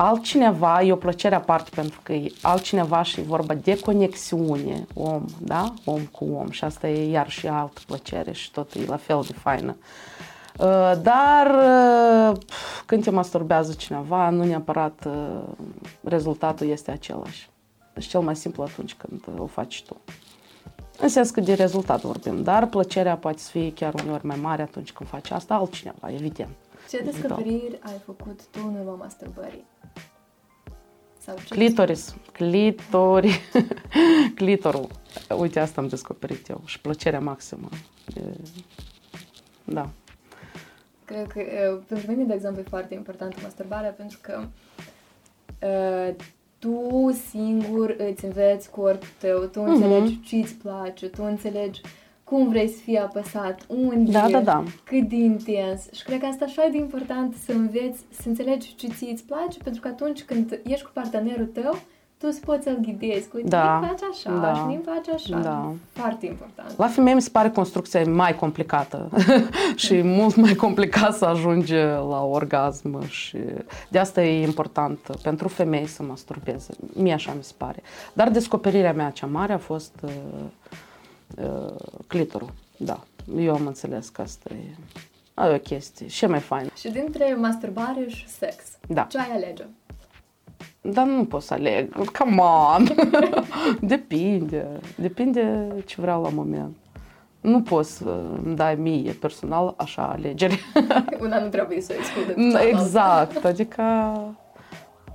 Altcineva 0.03 0.81
e 0.81 0.91
o 0.91 0.95
plăcere 0.95 1.35
aparte 1.35 1.69
pentru 1.75 1.99
că 2.03 2.13
e 2.13 2.31
altcineva 2.41 3.01
și 3.01 3.19
e 3.19 3.23
vorba 3.23 3.53
de 3.53 3.79
conexiune 3.79 4.85
om, 4.93 5.25
da? 5.39 5.73
Om 5.85 6.05
cu 6.05 6.27
om 6.33 6.49
și 6.49 6.63
asta 6.63 6.87
e 6.87 7.11
iar 7.11 7.29
și 7.29 7.47
altă 7.47 7.81
plăcere 7.85 8.31
și 8.31 8.51
tot 8.51 8.73
e 8.73 8.85
la 8.85 8.97
fel 8.97 9.23
de 9.27 9.33
faină. 9.33 9.75
Uh, 10.59 10.91
dar 11.01 11.47
uh, 12.31 12.37
când 12.85 13.03
te 13.03 13.09
masturbează 13.09 13.73
cineva, 13.73 14.29
nu 14.29 14.43
neapărat 14.43 15.05
uh, 15.05 15.41
rezultatul 16.03 16.67
este 16.67 16.91
același. 16.91 17.49
Deci 17.93 18.05
cel 18.05 18.19
mai 18.19 18.35
simplu 18.35 18.63
atunci 18.63 18.93
când 18.93 19.39
o 19.39 19.45
faci 19.45 19.83
tu. 19.83 20.01
În 20.99 21.09
sens 21.09 21.29
că 21.29 21.41
de 21.41 21.53
rezultat 21.53 22.01
vorbim, 22.01 22.43
dar 22.43 22.65
plăcerea 22.65 23.15
poate 23.15 23.37
să 23.37 23.49
fie 23.49 23.73
chiar 23.73 23.93
uneori 23.93 24.25
mai 24.25 24.37
mare 24.41 24.61
atunci 24.61 24.91
când 24.91 25.09
faci 25.09 25.31
asta 25.31 25.53
altcineva, 25.53 26.11
evident. 26.11 26.49
Ce 26.91 27.03
descoperiri 27.03 27.79
ai 27.81 28.01
făcut 28.05 28.45
tu 28.45 28.59
în 28.67 28.75
urma 28.75 28.95
masturbării? 28.95 29.65
Sau 31.19 31.35
ce 31.35 31.53
Clitoris. 31.53 32.15
Clitori. 32.31 33.41
Clitorul. 34.35 34.87
Uite, 35.37 35.59
asta 35.59 35.81
am 35.81 35.87
descoperit 35.87 36.47
eu. 36.47 36.61
Și 36.65 36.81
plăcerea 36.81 37.19
maximă. 37.19 37.69
E... 38.15 38.21
Da. 39.63 39.89
Cred 41.05 41.27
că 41.27 41.41
pentru 41.87 42.11
mine, 42.11 42.23
de 42.23 42.33
exemplu, 42.33 42.61
e 42.61 42.65
foarte 42.69 42.93
importantă 42.93 43.37
masturbarea 43.43 43.91
pentru 43.91 44.19
că 44.21 44.43
uh, 45.61 46.15
tu 46.59 47.11
singur 47.29 47.95
îți 47.97 48.25
înveți 48.25 48.69
corpul 48.69 49.07
tău, 49.19 49.45
tu 49.45 49.61
înțelegi 49.61 50.19
uh-huh. 50.19 50.27
ce 50.27 50.35
îți 50.35 50.53
place, 50.53 51.07
tu 51.07 51.23
înțelegi 51.23 51.81
cum 52.31 52.49
vrei 52.49 52.67
să 52.67 52.81
fii 52.83 52.97
apăsat, 52.97 53.65
unde, 53.67 54.11
da, 54.11 54.27
da, 54.29 54.39
da. 54.39 54.63
cât 54.83 55.09
de 55.09 55.15
intens. 55.15 55.91
Și 55.91 56.03
cred 56.03 56.19
că 56.19 56.25
asta 56.25 56.45
așa 56.45 56.67
de 56.71 56.77
important 56.77 57.35
să 57.45 57.51
înveți, 57.51 57.99
să 58.09 58.21
înțelegi 58.25 58.75
ce 58.75 58.87
ți 58.87 59.09
îți 59.11 59.23
place, 59.23 59.57
pentru 59.63 59.81
că 59.81 59.87
atunci 59.87 60.23
când 60.23 60.59
ești 60.63 60.85
cu 60.85 60.89
partenerul 60.93 61.45
tău, 61.45 61.77
tu 62.17 62.31
să 62.31 62.39
poți 62.45 62.63
să-l 62.63 62.77
ghidezi. 62.81 63.29
Uite, 63.33 63.47
da. 63.47 63.79
mi 63.79 63.87
face 63.87 64.03
așa 64.11 64.39
da. 64.39 64.53
și 64.53 64.61
mi 64.61 64.81
face 64.85 65.11
așa. 65.11 65.39
Da. 65.39 65.73
Foarte 65.91 66.25
important. 66.25 66.77
La 66.77 66.87
femei 66.87 67.13
mi 67.13 67.21
se 67.21 67.29
pare 67.29 67.49
construcția 67.49 68.03
mai 68.03 68.35
complicată 68.35 69.09
și 69.85 70.01
mult 70.01 70.35
mai 70.35 70.55
complicat 70.55 71.15
să 71.15 71.25
ajunge 71.25 71.85
la 71.85 72.23
orgasm 72.23 73.07
și 73.07 73.37
de 73.89 73.99
asta 73.99 74.23
e 74.23 74.43
important 74.43 74.99
pentru 75.21 75.47
femei 75.47 75.85
să 75.85 76.03
masturbeze. 76.03 76.73
Mie 76.93 77.13
așa 77.13 77.33
mi 77.37 77.43
se 77.43 77.53
pare. 77.57 77.81
Dar 78.13 78.29
descoperirea 78.29 78.93
mea 78.93 79.09
cea 79.09 79.27
mare 79.27 79.53
a 79.53 79.57
fost 79.57 79.93
uh, 80.03 80.09
uh, 80.09 80.77
clitorul. 82.07 82.53
Da. 82.77 83.03
Eu 83.37 83.53
am 83.53 83.67
înțeles 83.67 84.09
că 84.09 84.21
asta 84.21 84.49
e 84.53 85.53
o 85.53 85.57
chestie 85.57 86.07
și 86.07 86.25
mai 86.25 86.39
faină. 86.39 86.69
Și 86.75 86.89
dintre 86.89 87.35
masturbare 87.39 88.05
și 88.07 88.27
sex, 88.27 88.55
da. 88.87 89.01
ce 89.01 89.17
ai 89.17 89.31
alege? 89.33 89.63
Dar 90.81 91.05
nu 91.05 91.25
pot 91.25 91.41
să 91.41 91.53
aleg. 91.53 92.11
Come 92.17 92.41
on! 92.41 92.87
Depinde. 93.89 94.67
Depinde 94.95 95.67
ce 95.85 96.01
vreau 96.01 96.21
la 96.21 96.29
moment. 96.29 96.75
Nu 97.41 97.61
poți 97.61 97.97
să 97.97 98.23
îmi 98.43 98.55
dai 98.55 98.75
mie 98.75 99.11
personal 99.11 99.73
așa 99.77 100.01
alegeri. 100.01 100.63
Una 101.21 101.39
nu 101.39 101.47
trebuie 101.47 101.81
să 101.81 101.93
exclude 101.93 102.59
Exact. 102.67 103.45
Adică, 103.45 103.83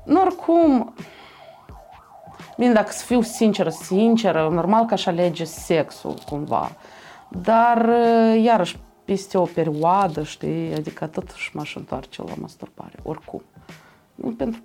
nu 0.04 0.20
oricum, 0.20 0.94
Bine, 2.56 2.72
dacă 2.72 2.92
să 2.92 3.04
fiu 3.04 3.22
sinceră, 3.22 3.70
sinceră, 3.70 4.48
normal 4.48 4.84
că 4.84 4.94
aș 4.94 5.06
alege 5.06 5.44
sexul 5.44 6.14
cumva. 6.26 6.76
Dar, 7.28 7.88
iarăși, 8.36 8.78
peste 9.04 9.38
o 9.38 9.44
perioadă, 9.44 10.22
știi, 10.22 10.74
adică 10.74 11.06
totuși 11.06 11.50
m-aș 11.56 11.76
întoarce 11.76 12.22
la 12.22 12.34
masturbare, 12.40 12.98
oricum. 13.02 13.42
Pentru 14.36 14.60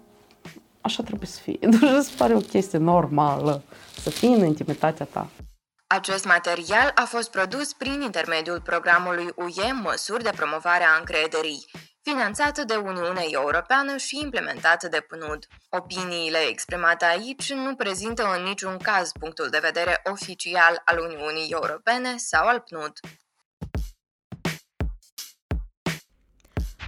așa 0.82 1.04
trebuie 1.04 1.28
să 1.28 1.40
fie. 1.40 1.58
Deci 1.70 1.82
îți 1.82 2.18
pare 2.18 2.36
o 2.36 2.40
chestie 2.40 2.78
normală 2.78 3.64
să 3.98 4.10
fii 4.10 4.34
în 4.34 4.46
intimitatea 4.46 5.06
ta. 5.06 5.28
Acest 5.88 6.26
material 6.26 6.92
a 6.96 7.04
fost 7.04 7.32
produs 7.32 7.74
prin 7.74 8.02
intermediul 8.02 8.62
programului 8.62 9.28
UE 9.36 9.72
Măsuri 9.84 10.24
de 10.24 10.32
promovare 10.36 10.84
a 10.84 11.00
încrederii, 11.00 11.66
finanțată 12.02 12.64
de 12.64 12.76
Uniunea 12.76 13.26
Europeană 13.28 13.98
și 13.98 14.20
implementată 14.22 14.88
de 14.88 15.00
PNUD. 15.00 15.48
Opiniile 15.70 16.38
exprimate 16.38 17.06
aici 17.06 17.54
nu 17.54 17.76
prezintă 17.76 18.34
în 18.38 18.44
niciun 18.44 18.78
caz 18.78 19.12
punctul 19.20 19.50
de 19.50 19.60
vedere 19.60 20.02
oficial 20.04 20.82
al 20.86 21.00
Uniunii 21.00 21.50
Europene 21.50 22.18
sau 22.18 22.48
al 22.48 22.60
PNUD. 22.60 23.00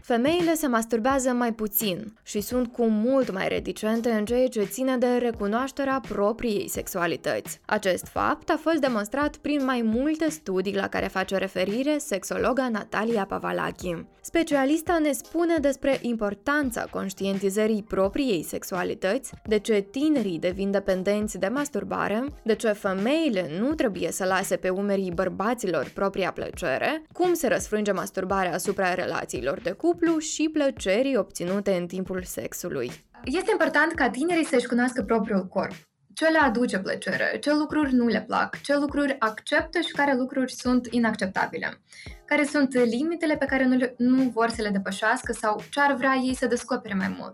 Femeile 0.03 0.53
se 0.53 0.67
masturbează 0.67 1.31
mai 1.31 1.53
puțin 1.53 2.13
și 2.24 2.41
sunt 2.41 2.72
cu 2.72 2.83
mult 2.86 3.31
mai 3.31 3.48
reticente 3.48 4.10
în 4.10 4.25
ceea 4.25 4.48
ce 4.48 4.63
ține 4.63 4.98
de 4.98 5.07
recunoașterea 5.07 6.01
propriei 6.07 6.69
sexualități. 6.69 7.60
Acest 7.65 8.07
fapt 8.07 8.50
a 8.50 8.57
fost 8.62 8.77
demonstrat 8.77 9.36
prin 9.36 9.63
mai 9.65 9.81
multe 9.81 10.29
studii 10.29 10.75
la 10.75 10.88
care 10.88 11.07
face 11.07 11.38
referire 11.38 11.98
sexologa 11.98 12.69
Natalia 12.69 13.25
Pavalachi. 13.25 14.05
Specialista 14.22 14.98
ne 15.01 15.12
spune 15.12 15.57
despre 15.57 16.00
importanța 16.01 16.88
conștientizării 16.91 17.83
propriei 17.83 18.43
sexualități, 18.43 19.33
de 19.45 19.60
ce 19.60 19.88
tinerii 19.91 20.39
devin 20.39 20.72
dependenți 20.72 21.38
de 21.38 21.48
masturbare, 21.48 22.25
de 22.43 22.55
ce 22.55 22.72
femeile 22.72 23.50
nu 23.60 23.74
trebuie 23.74 24.12
să 24.12 24.25
lase 24.25 24.55
pe 24.55 24.69
umerii 24.69 25.12
bărbaților 25.12 25.91
propria 25.93 26.31
plăcere, 26.31 27.03
cum 27.12 27.33
se 27.33 27.48
răsfrânge 27.48 27.91
masturbarea 27.91 28.53
asupra 28.53 28.93
relațiilor 28.93 29.60
de 29.60 29.72
cuplu, 29.72 29.92
cuplu 29.93 30.17
și 30.17 30.50
plăcerii 30.50 31.17
obținute 31.17 31.71
în 31.71 31.88
timpul 31.88 32.23
sexului. 32.23 32.91
Este 33.23 33.51
important 33.51 33.91
ca 33.91 34.09
tinerii 34.09 34.45
să-și 34.45 34.67
cunoască 34.67 35.01
propriul 35.03 35.47
corp. 35.47 35.71
Ce 36.13 36.27
le 36.27 36.38
aduce 36.38 36.79
plăcere, 36.79 37.38
ce 37.41 37.53
lucruri 37.53 37.93
nu 37.93 38.07
le 38.07 38.23
plac, 38.27 38.62
ce 38.62 38.75
lucruri 38.75 39.15
acceptă 39.19 39.79
și 39.79 39.91
care 39.91 40.15
lucruri 40.15 40.51
sunt 40.51 40.88
inacceptabile, 40.91 41.81
care 42.25 42.43
sunt 42.43 42.73
limitele 42.73 43.38
pe 43.38 43.45
care 43.45 43.65
nu, 43.65 43.75
le, 43.75 43.93
nu 43.97 44.23
vor 44.23 44.50
să 44.50 44.62
le 44.62 44.69
depășească 44.69 45.31
sau 45.31 45.62
ce 45.71 45.79
ar 45.79 45.95
vrea 45.95 46.13
ei 46.23 46.35
să 46.35 46.47
descopere 46.47 46.93
mai 46.93 47.15
mult. 47.19 47.33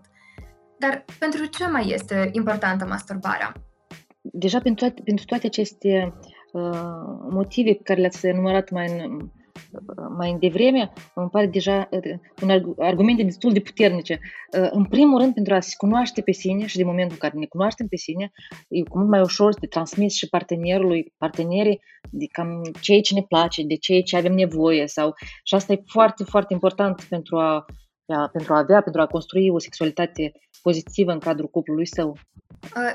Dar 0.78 1.04
pentru 1.18 1.44
ce 1.44 1.66
mai 1.66 1.88
este 1.88 2.28
importantă 2.32 2.86
masturbarea? 2.86 3.52
Deja 4.20 4.60
pentru 4.60 4.84
toate, 4.84 5.02
pentru 5.04 5.24
toate 5.24 5.46
aceste 5.46 6.14
uh, 6.52 6.62
motive 7.30 7.72
pe 7.72 7.82
care 7.82 8.00
le-ați 8.00 8.26
enumerat 8.26 8.70
mai 8.70 8.86
în, 9.00 9.30
mai 10.16 10.36
devreme, 10.40 10.92
îmi 11.14 11.28
pare 11.30 11.46
deja 11.46 11.88
un 12.42 12.74
argumente 12.78 13.22
destul 13.22 13.52
de 13.52 13.60
puternice. 13.60 14.20
În 14.70 14.84
primul 14.84 15.20
rând, 15.20 15.34
pentru 15.34 15.54
a 15.54 15.60
se 15.60 15.74
cunoaște 15.76 16.20
pe 16.20 16.32
sine 16.32 16.66
și 16.66 16.76
de 16.76 16.84
momentul 16.84 17.12
în 17.12 17.28
care 17.28 17.38
ne 17.38 17.46
cunoaștem 17.46 17.86
pe 17.86 17.96
sine, 17.96 18.32
e 18.68 18.82
mult 18.94 19.08
mai 19.08 19.20
ușor 19.20 19.54
de 19.54 19.66
transmis 19.66 20.14
și 20.14 20.28
partenerului, 20.28 21.14
partenerii, 21.18 21.80
de 22.10 22.26
cam 22.32 22.62
ceea 22.80 23.00
ce 23.00 23.14
ne 23.14 23.22
place, 23.22 23.62
de 23.62 23.76
ceea 23.76 24.02
ce 24.02 24.16
avem 24.16 24.32
nevoie. 24.32 24.86
Sau, 24.86 25.14
și 25.44 25.54
asta 25.54 25.72
e 25.72 25.82
foarte, 25.86 26.24
foarte 26.24 26.52
important 26.52 27.02
pentru 27.02 27.38
a, 27.38 27.64
pentru 28.32 28.54
a 28.54 28.58
avea, 28.58 28.80
pentru 28.80 29.00
a 29.00 29.06
construi 29.06 29.50
o 29.50 29.58
sexualitate 29.58 30.32
pozitivă 30.62 31.12
în 31.12 31.18
cadrul 31.18 31.48
cuplului 31.48 31.86
său. 31.86 32.16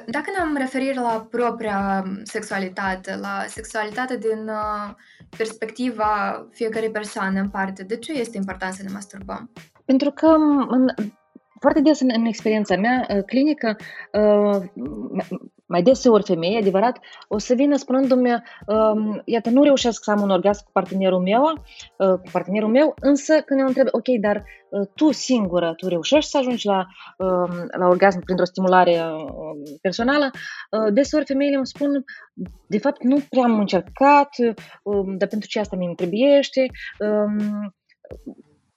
Dacă 0.08 0.26
ne-am 0.36 0.56
referit 0.58 0.96
la 0.96 1.28
propria 1.32 2.04
sexualitate, 2.24 3.16
la 3.16 3.44
sexualitate 3.48 4.18
din 4.18 4.50
perspectiva 5.38 6.46
fiecărei 6.52 6.92
persoane 6.92 7.40
în 7.40 7.50
parte, 7.50 7.84
de 7.84 7.98
ce 7.98 8.12
este 8.12 8.38
important 8.38 8.74
să 8.74 8.84
ne 8.84 8.92
masturbăm? 8.94 9.52
Pentru 9.86 10.12
că 10.12 10.26
în, 10.68 10.88
foarte 11.66 11.82
des 11.82 12.00
în, 12.00 12.10
în 12.16 12.26
experiența 12.26 12.76
mea 12.76 13.08
uh, 13.10 13.24
clinică, 13.26 13.76
uh, 14.12 14.62
mai 15.66 15.82
deseori 15.82 16.24
femei, 16.24 16.58
adevărat, 16.58 17.00
o 17.28 17.38
să 17.38 17.54
vină 17.54 17.76
spunându-mi, 17.76 18.32
uh, 18.68 19.22
iată, 19.26 19.50
nu 19.50 19.64
reușesc 19.64 20.04
să 20.04 20.12
am 20.12 20.22
un 20.22 20.30
orgasm 20.30 20.64
cu 20.66 20.72
partenerul 20.72 21.22
meu, 21.22 21.44
uh, 21.98 22.20
cu 22.20 22.30
partenerul 22.32 22.70
meu, 22.70 22.94
însă 23.00 23.42
când 23.42 23.60
eu 23.60 23.68
întreb, 23.68 23.88
ok, 23.92 24.08
dar 24.22 24.44
uh, 24.70 24.88
tu 24.96 25.12
singură, 25.12 25.74
tu 25.78 25.88
reușești 25.88 26.30
să 26.30 26.38
ajungi 26.38 26.66
la, 26.66 26.86
uh, 27.18 27.52
la 27.78 27.88
orgasm 27.88 28.24
printr-o 28.24 28.46
stimulare 28.46 28.92
uh, 28.92 29.78
personală, 29.82 30.30
uh, 30.34 30.94
deseori 30.94 31.26
femeile 31.26 31.56
îmi 31.56 31.68
spun, 31.68 32.04
de 32.68 32.78
fapt, 32.78 33.04
nu 33.04 33.18
prea 33.30 33.44
am 33.44 33.60
încercat, 33.60 34.30
uh, 34.84 35.04
dar 35.18 35.28
pentru 35.28 35.48
ce 35.48 35.60
asta 35.60 35.76
mi 35.76 35.86
îmi 35.86 35.96
trebuiește, 35.96 36.66
uh, 37.00 37.70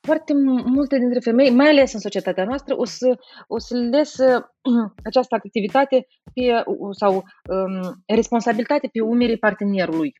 foarte 0.01 0.33
multe 0.65 0.99
dintre 0.99 1.19
femei, 1.21 1.51
mai 1.51 1.69
ales 1.69 1.93
în 1.93 2.01
societatea 2.01 2.45
noastră, 2.45 2.77
o 2.77 2.85
să, 2.85 3.19
o 3.47 3.59
să 3.59 3.77
lesă 3.77 4.55
această 5.09 5.35
activitate 5.35 6.07
pe, 6.35 6.63
sau 6.91 7.15
um, 7.15 8.03
responsabilitate 8.07 8.89
pe 8.93 9.01
umerii 9.01 9.39
partenerului. 9.39 10.13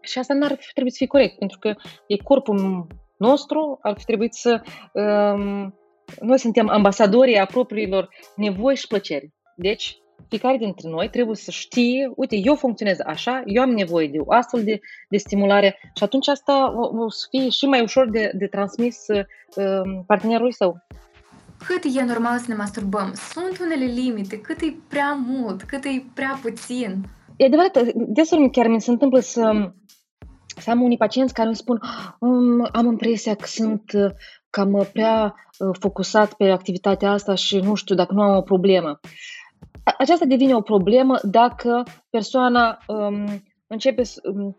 Și 0.00 0.18
asta 0.18 0.34
n-ar 0.34 0.56
fi 0.58 0.72
trebuit 0.72 0.92
să 0.92 0.98
fie 0.98 1.06
corect, 1.06 1.38
pentru 1.38 1.58
că 1.58 1.74
e 2.06 2.16
corpul 2.16 2.86
nostru, 3.18 3.78
ar 3.82 3.98
fi 3.98 4.04
trebuit 4.04 4.34
să... 4.34 4.62
Um, 4.92 5.74
noi 6.20 6.38
suntem 6.38 6.68
ambasadorii 6.68 7.38
a 7.38 7.46
propriilor 7.46 8.08
nevoi 8.36 8.76
și 8.76 8.86
plăceri. 8.86 9.32
Deci, 9.56 9.98
fiecare 10.28 10.56
dintre 10.56 10.88
noi 10.88 11.08
trebuie 11.10 11.36
să 11.36 11.50
știe, 11.50 12.12
uite, 12.16 12.36
eu 12.36 12.54
funcționez 12.54 12.98
așa, 13.06 13.42
eu 13.46 13.62
am 13.62 13.70
nevoie 13.70 14.08
de 14.08 14.18
o 14.18 14.32
astfel 14.32 14.64
de, 14.64 14.80
de 15.08 15.16
stimulare 15.16 15.78
și 15.94 16.02
atunci 16.02 16.28
asta 16.28 16.72
o, 16.76 17.04
o 17.04 17.10
să 17.10 17.26
fie 17.30 17.48
și 17.48 17.64
mai 17.66 17.82
ușor 17.82 18.10
de, 18.10 18.30
de 18.34 18.46
transmis 18.46 19.06
uh, 19.08 20.04
partenerului 20.06 20.52
său. 20.52 20.86
Cât 21.66 21.84
e 21.96 22.02
normal 22.02 22.38
să 22.38 22.44
ne 22.48 22.54
masturbăm? 22.54 23.12
Sunt 23.14 23.58
unele 23.60 23.84
limite? 23.84 24.40
Cât 24.40 24.60
e 24.60 24.74
prea 24.88 25.12
mult? 25.26 25.62
Cât 25.62 25.84
e 25.84 26.04
prea 26.14 26.38
puțin? 26.42 27.04
E 27.36 27.44
adevărat, 27.44 27.82
deseori 27.94 28.50
chiar 28.50 28.66
mi 28.66 28.80
se 28.80 28.90
întâmplă 28.90 29.20
să, 29.20 29.72
să 30.56 30.70
am 30.70 30.82
unii 30.82 30.96
pacienți 30.96 31.34
care 31.34 31.46
îmi 31.46 31.56
spun 31.56 31.80
um, 32.18 32.68
am 32.72 32.86
impresia 32.86 33.34
că 33.34 33.46
sunt 33.46 33.82
uh, 33.92 34.10
cam 34.50 34.88
prea 34.92 35.34
uh, 35.58 35.76
focusat 35.80 36.34
pe 36.34 36.50
activitatea 36.50 37.10
asta 37.10 37.34
și 37.34 37.58
nu 37.58 37.74
știu 37.74 37.94
dacă 37.94 38.14
nu 38.14 38.22
am 38.22 38.36
o 38.36 38.42
problemă 38.42 39.00
aceasta 39.98 40.24
devine 40.24 40.54
o 40.54 40.60
problemă 40.60 41.18
dacă 41.22 41.82
persoana 42.10 42.78
um, 42.86 43.42
începe 43.66 44.02
să. 44.02 44.20
Um, 44.24 44.56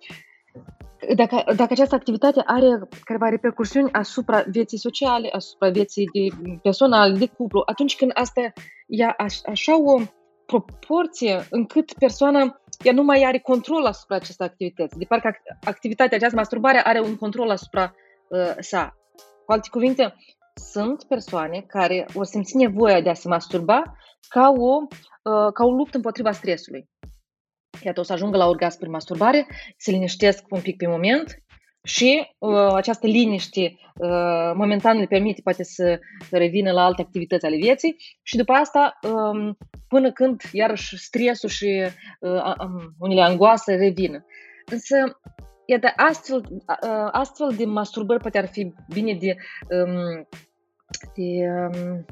dacă, 1.15 1.43
dacă 1.45 1.67
această 1.71 1.95
activitate 1.95 2.41
are 2.45 2.79
câteva 3.03 3.29
repercursiuni 3.29 3.91
asupra 3.91 4.43
vieții 4.47 4.77
sociale, 4.77 5.29
asupra 5.31 5.69
vieții 5.69 6.05
de 6.13 6.57
personal, 6.61 7.17
de 7.17 7.25
cuplu, 7.25 7.63
atunci 7.65 7.95
când 7.95 8.11
asta 8.13 8.53
ia 8.87 9.15
așa 9.45 9.81
o 9.81 10.01
proporție 10.45 11.47
încât 11.49 11.93
persoana 11.93 12.61
ea 12.83 12.93
nu 12.93 13.03
mai 13.03 13.23
are 13.23 13.39
control 13.39 13.85
asupra 13.85 14.15
acestei 14.15 14.45
activități. 14.45 14.97
De 14.97 15.05
parcă 15.05 15.35
activitatea 15.63 16.17
aceasta, 16.17 16.37
masturbarea, 16.37 16.81
are 16.85 16.99
un 17.01 17.15
control 17.15 17.49
asupra 17.49 17.95
uh, 18.29 18.55
sa. 18.59 18.97
Cu 19.45 19.51
alte 19.51 19.67
cuvinte, 19.71 20.15
sunt 20.53 21.03
persoane 21.03 21.63
care 21.67 22.05
vor 22.13 22.25
simți 22.25 22.57
nevoia 22.57 23.01
de 23.01 23.09
a 23.09 23.13
se 23.13 23.27
masturba 23.27 23.83
ca 24.27 24.53
o, 24.57 24.81
uh, 25.23 25.53
ca 25.53 25.65
o 25.65 25.71
luptă 25.71 25.95
împotriva 25.95 26.31
stresului. 26.31 26.89
Iată, 27.83 27.99
o 27.99 28.03
să 28.03 28.13
ajungă 28.13 28.37
la 28.37 28.47
orgasm 28.47 28.79
prin 28.79 28.91
masturbare, 28.91 29.47
se 29.77 29.91
liniștesc 29.91 30.43
un 30.49 30.61
pic 30.61 30.77
pe 30.77 30.87
moment 30.87 31.43
și 31.83 32.35
uh, 32.37 32.73
această 32.73 33.07
liniște 33.07 33.77
uh, 33.95 34.51
momentan 34.53 34.97
le 34.97 35.05
permite 35.05 35.41
poate 35.43 35.63
să 35.63 35.99
revină 36.31 36.71
la 36.71 36.83
alte 36.83 37.01
activități 37.01 37.45
ale 37.45 37.55
vieții 37.55 37.95
și 38.23 38.37
după 38.37 38.51
asta 38.51 38.99
um, 39.01 39.57
până 39.87 40.11
când 40.11 40.41
iarăși 40.51 40.97
stresul 40.97 41.49
și 41.49 41.85
uh, 42.19 42.53
um, 42.59 42.95
unele 42.99 43.21
angoase 43.21 43.75
revină. 43.75 44.25
Însă, 44.65 45.19
iată, 45.65 45.93
astfel, 45.95 46.45
uh, 46.49 47.09
astfel 47.11 47.53
de 47.57 47.65
masturbări 47.65 48.21
poate 48.21 48.37
ar 48.37 48.47
fi 48.47 48.73
bine 48.93 49.13
de 49.13 49.35
um, 49.69 50.27
de 51.15 51.47
um, 51.49 52.05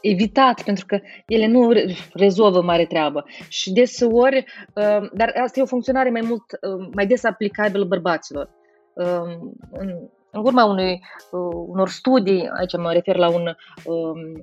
evitat, 0.00 0.62
pentru 0.62 0.86
că 0.86 0.98
ele 1.26 1.46
nu 1.46 1.72
rezolvă 2.12 2.62
mare 2.62 2.86
treabă. 2.86 3.24
Și 3.48 3.72
deseori, 3.72 4.36
uh, 4.74 5.10
dar 5.12 5.32
asta 5.42 5.58
e 5.58 5.62
o 5.62 5.66
funcționare 5.66 6.10
mai 6.10 6.22
mult, 6.24 6.42
uh, 6.52 6.88
mai 6.94 7.06
des 7.06 7.24
aplicabilă 7.24 7.84
bărbaților. 7.84 8.50
Uh, 8.94 9.36
în, 9.70 9.88
în 10.30 10.44
urma 10.44 10.64
unui, 10.64 10.92
uh, 11.30 11.64
unor 11.66 11.88
studii, 11.88 12.48
aici 12.58 12.76
mă 12.76 12.92
refer 12.92 13.16
la 13.16 13.28
un 13.28 13.46
uh, 13.84 14.42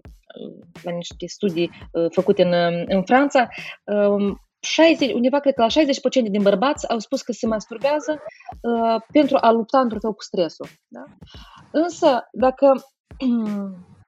la 0.83 0.91
niște 0.91 1.25
studii 1.27 1.71
uh, 1.91 2.05
făcute 2.09 2.43
în, 2.43 2.83
în 2.87 3.03
Franța, 3.03 3.47
uh, 3.83 4.33
60, 4.61 5.13
undeva 5.13 5.39
cred 5.39 5.53
că 5.53 5.61
la 5.61 5.81
60% 6.27 6.29
din 6.29 6.41
bărbați 6.41 6.89
au 6.89 6.99
spus 6.99 7.21
că 7.21 7.31
se 7.31 7.47
masturbează 7.47 8.21
uh, 8.61 9.01
pentru 9.11 9.37
a 9.41 9.51
lupta 9.51 9.79
într-un 9.79 9.99
fel 9.99 10.13
cu 10.13 10.23
stresul. 10.23 10.67
Da? 10.87 11.03
Însă, 11.71 12.27
dacă 12.31 12.73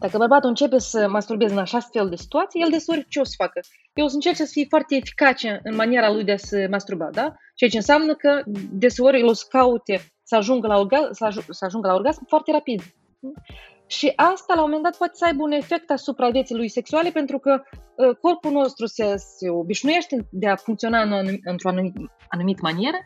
Dacă 0.00 0.18
bărbatul 0.18 0.48
începe 0.48 0.78
să 0.78 1.08
masturbeze 1.08 1.52
în 1.52 1.58
așa 1.58 1.80
fel 1.80 2.08
de 2.08 2.16
situații, 2.16 2.60
el 2.62 2.70
deseori 2.70 3.06
ce 3.08 3.20
o 3.20 3.24
să 3.24 3.34
facă? 3.36 3.60
Eu 3.94 4.04
o 4.04 4.08
să 4.08 4.14
încerce 4.14 4.44
să 4.44 4.50
fie 4.52 4.66
foarte 4.68 4.96
eficace 4.96 5.60
în 5.62 5.74
maniera 5.74 6.12
lui 6.12 6.24
de 6.24 6.32
a 6.32 6.36
se 6.36 6.66
masturba, 6.70 7.08
da? 7.12 7.34
Ceea 7.54 7.70
ce 7.70 7.76
înseamnă 7.76 8.14
că 8.14 8.42
deseori 8.70 9.20
el 9.20 9.26
o 9.26 9.32
să 9.32 9.44
caute 9.48 10.00
să 10.22 10.36
ajungă 10.36 10.66
la, 10.66 10.84
orga- 10.84 11.10
să, 11.10 11.28
aj- 11.28 11.46
să 11.50 11.64
ajungă 11.64 11.88
la 11.88 11.94
orgasm 11.94 12.26
foarte 12.26 12.52
rapid. 12.52 12.82
Și 13.86 14.12
asta, 14.16 14.54
la 14.54 14.62
un 14.62 14.66
moment 14.66 14.82
dat, 14.82 14.96
poate 14.96 15.12
să 15.14 15.24
aibă 15.24 15.42
un 15.42 15.52
efect 15.52 15.90
asupra 15.90 16.30
vieții 16.30 16.54
lui 16.54 16.68
sexuale, 16.68 17.10
pentru 17.10 17.38
că 17.38 17.62
uh, 17.62 18.16
corpul 18.16 18.50
nostru 18.50 18.86
se, 18.86 19.14
se 19.16 19.48
obișnuiește 19.48 20.28
de 20.30 20.48
a 20.48 20.56
funcționa 20.56 21.02
în, 21.02 21.38
într-o 21.44 21.68
anumit, 21.68 21.94
anumit 22.28 22.60
manieră 22.60 22.96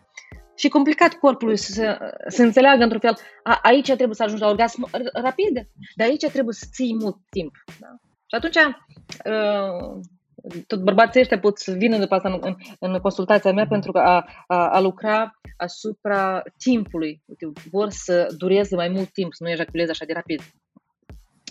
și 0.57 0.69
complicat 0.69 1.15
corpului 1.15 1.57
să, 1.57 2.15
să 2.29 2.43
înțeleagă 2.43 2.83
într-un 2.83 3.01
fel, 3.01 3.17
a, 3.43 3.59
aici 3.63 3.93
trebuie 3.93 4.15
să 4.15 4.23
ajungi 4.23 4.43
la 4.43 4.49
orgasm 4.49 4.89
rapid, 5.13 5.69
dar 5.95 6.07
aici 6.07 6.27
trebuie 6.27 6.55
să 6.55 6.67
ții 6.73 6.97
mult 7.01 7.17
timp. 7.31 7.53
Da? 7.81 7.89
Și 8.27 8.35
atunci, 8.35 8.57
uh, 9.25 10.01
tot 10.67 10.83
bărbații 10.83 11.21
ăștia 11.21 11.39
pot 11.39 11.59
să 11.59 11.73
vină 11.73 11.99
după 11.99 12.15
asta 12.15 12.29
în, 12.41 12.57
în 12.79 12.99
consultația 12.99 13.53
mea 13.53 13.67
pentru 13.67 13.93
că 13.93 13.99
a, 13.99 14.27
a, 14.47 14.69
a 14.69 14.81
lucra 14.81 15.41
asupra 15.57 16.43
timpului. 16.59 17.23
Uite, 17.27 17.61
vor 17.71 17.91
să 17.91 18.27
dureze 18.39 18.77
mai 18.77 18.89
mult 18.89 19.13
timp, 19.13 19.35
să 19.35 19.43
nu 19.45 19.51
ejaculeze 19.51 19.91
așa 19.91 20.05
de 20.05 20.13
rapid. 20.13 20.41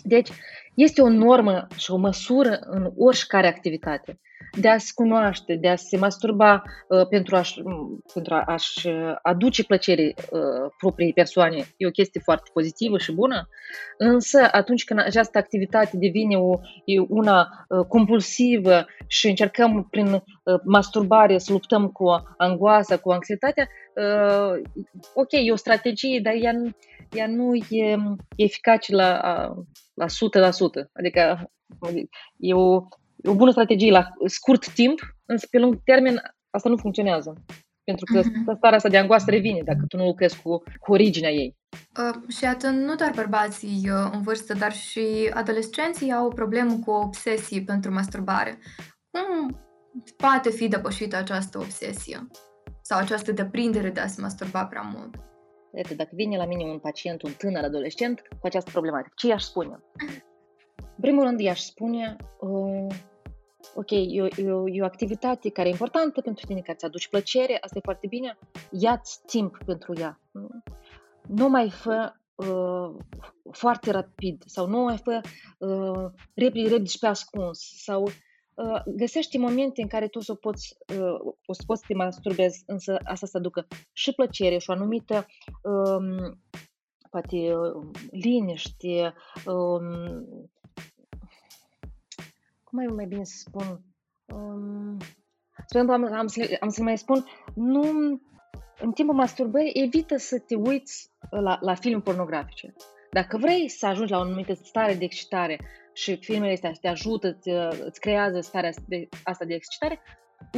Deci, 0.02 0.28
este 0.74 1.02
o 1.02 1.08
normă 1.08 1.66
și 1.76 1.90
o 1.90 1.96
măsură 1.96 2.58
în 2.60 2.92
oricare 2.96 3.46
activitate 3.46 4.20
de 4.52 4.68
a 4.68 4.78
se 4.78 4.90
cunoaște, 4.94 5.54
de 5.54 5.68
a 5.68 5.76
se 5.76 5.96
masturba 5.96 6.62
uh, 6.88 7.06
pentru, 7.08 7.36
a-și, 7.36 7.62
pentru 8.14 8.34
a-și 8.46 8.88
aduce 9.22 9.64
plăcere 9.64 10.14
uh, 10.30 10.70
proprii 10.78 11.12
persoane, 11.12 11.56
e 11.76 11.86
o 11.86 11.90
chestie 11.90 12.20
foarte 12.24 12.50
pozitivă 12.52 12.98
și 12.98 13.12
bună, 13.12 13.48
însă 13.98 14.48
atunci 14.50 14.84
când 14.84 15.00
această 15.00 15.38
activitate 15.38 15.96
devine 15.96 16.36
o, 16.36 16.58
e 16.84 16.98
una 17.08 17.66
uh, 17.68 17.86
compulsivă 17.86 18.86
și 19.06 19.28
încercăm 19.28 19.86
prin 19.90 20.12
uh, 20.12 20.20
masturbare 20.64 21.38
să 21.38 21.52
luptăm 21.52 21.88
cu 21.88 22.04
angoasa, 22.36 22.96
cu 22.96 23.10
anxietatea, 23.10 23.68
uh, 23.94 24.62
ok, 25.14 25.32
e 25.32 25.52
o 25.52 25.56
strategie, 25.56 26.20
dar 26.22 26.34
ea, 26.40 26.52
ea 27.12 27.26
nu 27.26 27.54
e 27.54 27.96
eficace 28.36 28.94
la, 28.94 29.20
la 29.94 30.06
100%. 30.06 30.08
Adică 30.92 31.50
e 32.38 32.54
o, 33.24 33.28
e 33.28 33.32
o 33.32 33.34
bună 33.34 33.50
strategie 33.50 33.90
la 33.90 34.08
scurt 34.24 34.72
timp, 34.72 35.00
însă 35.26 35.46
pe 35.50 35.58
lung 35.58 35.80
termen 35.84 36.20
asta 36.50 36.68
nu 36.68 36.76
funcționează. 36.76 37.44
Pentru 37.84 38.04
că 38.12 38.20
uh-huh. 38.20 38.56
starea 38.56 38.76
asta 38.76 38.88
de 38.88 38.98
angoasă 38.98 39.30
revine 39.30 39.62
dacă 39.62 39.84
tu 39.88 39.96
nu 39.96 40.04
lucrezi 40.04 40.42
cu, 40.42 40.62
cu 40.80 40.92
originea 40.92 41.30
ei. 41.30 41.56
Uh, 41.98 42.34
și 42.36 42.44
atunci 42.44 42.82
nu 42.82 42.94
doar 42.94 43.12
bărbații 43.14 43.90
uh, 43.90 44.10
în 44.12 44.22
vârstă, 44.22 44.54
dar 44.54 44.72
și 44.72 45.30
adolescenții 45.34 46.12
au 46.12 46.26
o 46.26 46.34
problemă 46.34 46.78
cu 46.84 46.90
o 46.90 47.00
obsesie 47.00 47.60
pentru 47.60 47.92
masturbare. 47.92 48.58
Cum 49.10 49.56
poate 50.16 50.50
fi 50.50 50.68
depășită 50.68 51.16
această 51.16 51.58
obsesie? 51.58 52.26
Sau 52.82 52.98
această 52.98 53.32
deprindere 53.32 53.90
de 53.90 54.00
a 54.00 54.06
se 54.06 54.20
masturba 54.20 54.64
prea 54.64 54.92
mult? 54.94 55.14
Iată, 55.76 55.94
dacă 55.94 56.10
vine 56.12 56.36
la 56.36 56.46
mine 56.46 56.64
un 56.64 56.78
pacient, 56.78 57.22
un 57.22 57.32
tânăr 57.38 57.64
adolescent 57.64 58.22
cu 58.40 58.46
această 58.46 58.70
problematică, 58.70 59.12
ce 59.16 59.26
i-aș 59.26 59.42
spune? 59.42 59.78
În 60.76 61.00
primul 61.00 61.24
rând, 61.24 61.40
i-aș 61.40 61.60
spune, 61.60 62.16
uh, 62.40 62.94
ok, 63.74 63.90
e 63.90 64.22
o, 64.22 64.26
e, 64.36 64.50
o, 64.50 64.68
e 64.68 64.82
o 64.82 64.84
activitate 64.84 65.50
care 65.50 65.68
e 65.68 65.70
importantă 65.70 66.20
pentru 66.20 66.46
tine, 66.46 66.60
care 66.60 66.72
îți 66.72 66.84
aduce 66.84 67.08
plăcere, 67.08 67.58
asta 67.60 67.78
e 67.78 67.84
foarte 67.84 68.06
bine, 68.06 68.38
ia-ți 68.70 69.20
timp 69.26 69.58
pentru 69.66 69.92
ea. 69.98 70.20
Nu 71.28 71.48
mai 71.48 71.70
fă 71.70 72.12
uh, 72.34 72.96
foarte 73.52 73.90
rapid 73.90 74.42
sau 74.46 74.66
nu 74.66 74.82
mai 74.82 74.96
fă 74.96 75.20
uh, 75.58 76.10
repede, 76.34 76.68
repede 76.68 76.84
și 76.84 76.98
pe 76.98 77.06
ascuns 77.06 77.58
sau 77.82 78.02
uh, 78.54 78.82
găsește 78.86 79.38
momente 79.38 79.82
în 79.82 79.88
care 79.88 80.08
tu 80.08 80.20
să 80.20 80.34
poți, 80.34 80.76
uh, 80.98 81.34
o 81.46 81.52
să 81.52 81.62
poți 81.66 81.80
să 81.80 81.86
te 81.88 81.94
masturbezi, 81.94 82.62
însă 82.66 82.96
asta 83.04 83.26
să 83.26 83.36
aducă 83.36 83.66
și 83.92 84.12
plăcere 84.12 84.58
și 84.58 84.70
o 84.70 84.72
anumită 84.72 85.26
um, 85.62 86.40
poate 87.10 87.54
uh, 87.54 87.86
liniște, 88.10 89.14
um, 89.46 90.50
cum 92.74 92.84
mai, 92.84 92.94
mai 92.94 93.06
bine 93.06 93.24
să 93.24 93.36
spun, 93.36 93.80
um, 94.24 94.98
spre 95.66 95.78
am, 95.78 96.12
am, 96.12 96.26
să, 96.26 96.56
am 96.60 96.68
să 96.68 96.82
mai 96.82 96.98
spun, 96.98 97.24
nu, 97.54 97.82
în 98.80 98.92
timpul 98.92 99.14
masturbării, 99.14 99.82
evită 99.84 100.16
să 100.16 100.38
te 100.38 100.54
uiți 100.54 101.10
la, 101.30 101.58
la 101.60 101.74
filme 101.74 102.00
pornografice. 102.00 102.74
Dacă 103.10 103.36
vrei 103.36 103.68
să 103.68 103.86
ajungi 103.86 104.12
la 104.12 104.18
o 104.18 104.20
anumită 104.20 104.54
stare 104.54 104.94
de 104.94 105.04
excitare 105.04 105.58
și 105.92 106.16
filmele 106.16 106.52
astea 106.52 106.72
te 106.80 106.88
ajută, 106.88 107.32
te, 107.32 107.52
îți 107.84 108.00
creează 108.00 108.40
starea 108.40 108.70
de, 108.86 109.08
asta 109.24 109.44
de 109.44 109.54
excitare, 109.54 110.00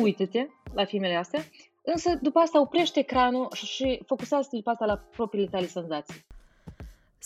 uită-te 0.02 0.46
la 0.74 0.84
filmele 0.84 1.14
astea, 1.14 1.40
însă 1.82 2.18
după 2.22 2.38
asta 2.38 2.60
oprește 2.60 2.98
ecranul 2.98 3.48
și, 3.54 3.66
și 3.66 4.02
focusează-te 4.06 4.56
după 4.56 4.70
asta 4.70 4.84
la 4.84 4.96
propriile 4.96 5.48
tale 5.50 5.66
senzații. 5.66 6.24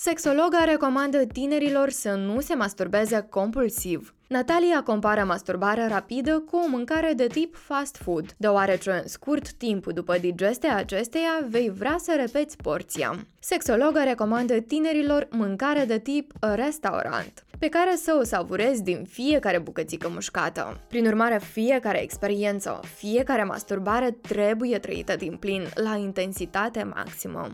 Sexologa 0.02 0.64
recomandă 0.64 1.24
tinerilor 1.24 1.90
să 1.90 2.10
nu 2.10 2.40
se 2.40 2.54
masturbeze 2.54 3.26
compulsiv. 3.30 4.14
Natalia 4.26 4.82
compară 4.82 5.24
masturbarea 5.24 5.86
rapidă 5.86 6.38
cu 6.50 6.56
o 6.56 6.68
mâncare 6.68 7.12
de 7.12 7.26
tip 7.26 7.56
fast 7.56 7.96
food, 7.96 8.34
deoarece 8.36 8.90
în 8.90 9.08
scurt 9.08 9.52
timp 9.52 9.86
după 9.86 10.18
digestia 10.18 10.76
acesteia 10.76 11.44
vei 11.48 11.70
vrea 11.70 11.96
să 11.98 12.14
repeți 12.16 12.56
porția. 12.56 13.26
Sexologa 13.38 14.02
recomandă 14.02 14.60
tinerilor 14.60 15.28
mâncare 15.30 15.84
de 15.84 15.98
tip 15.98 16.32
restaurant, 16.54 17.44
pe 17.58 17.68
care 17.68 17.96
să 17.96 18.16
o 18.20 18.24
savurezi 18.24 18.82
din 18.82 19.04
fiecare 19.04 19.58
bucățică 19.58 20.08
mușcată. 20.08 20.80
Prin 20.88 21.06
urmare, 21.06 21.40
fiecare 21.52 22.02
experiență, 22.02 22.80
fiecare 22.94 23.44
masturbare 23.44 24.10
trebuie 24.10 24.78
trăită 24.78 25.16
din 25.16 25.36
plin, 25.36 25.62
la 25.74 25.96
intensitate 25.96 26.82
maximă. 26.82 27.48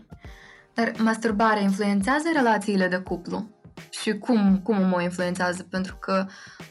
Dar 0.77 0.93
masturbarea 0.97 1.61
influențează 1.61 2.27
relațiile 2.33 2.87
de 2.87 2.97
cuplu? 2.97 3.45
Și 3.89 4.17
cum, 4.17 4.59
cum 4.59 4.93
o 4.93 5.01
influențează? 5.01 5.63
Pentru 5.69 5.95
că 5.95 6.25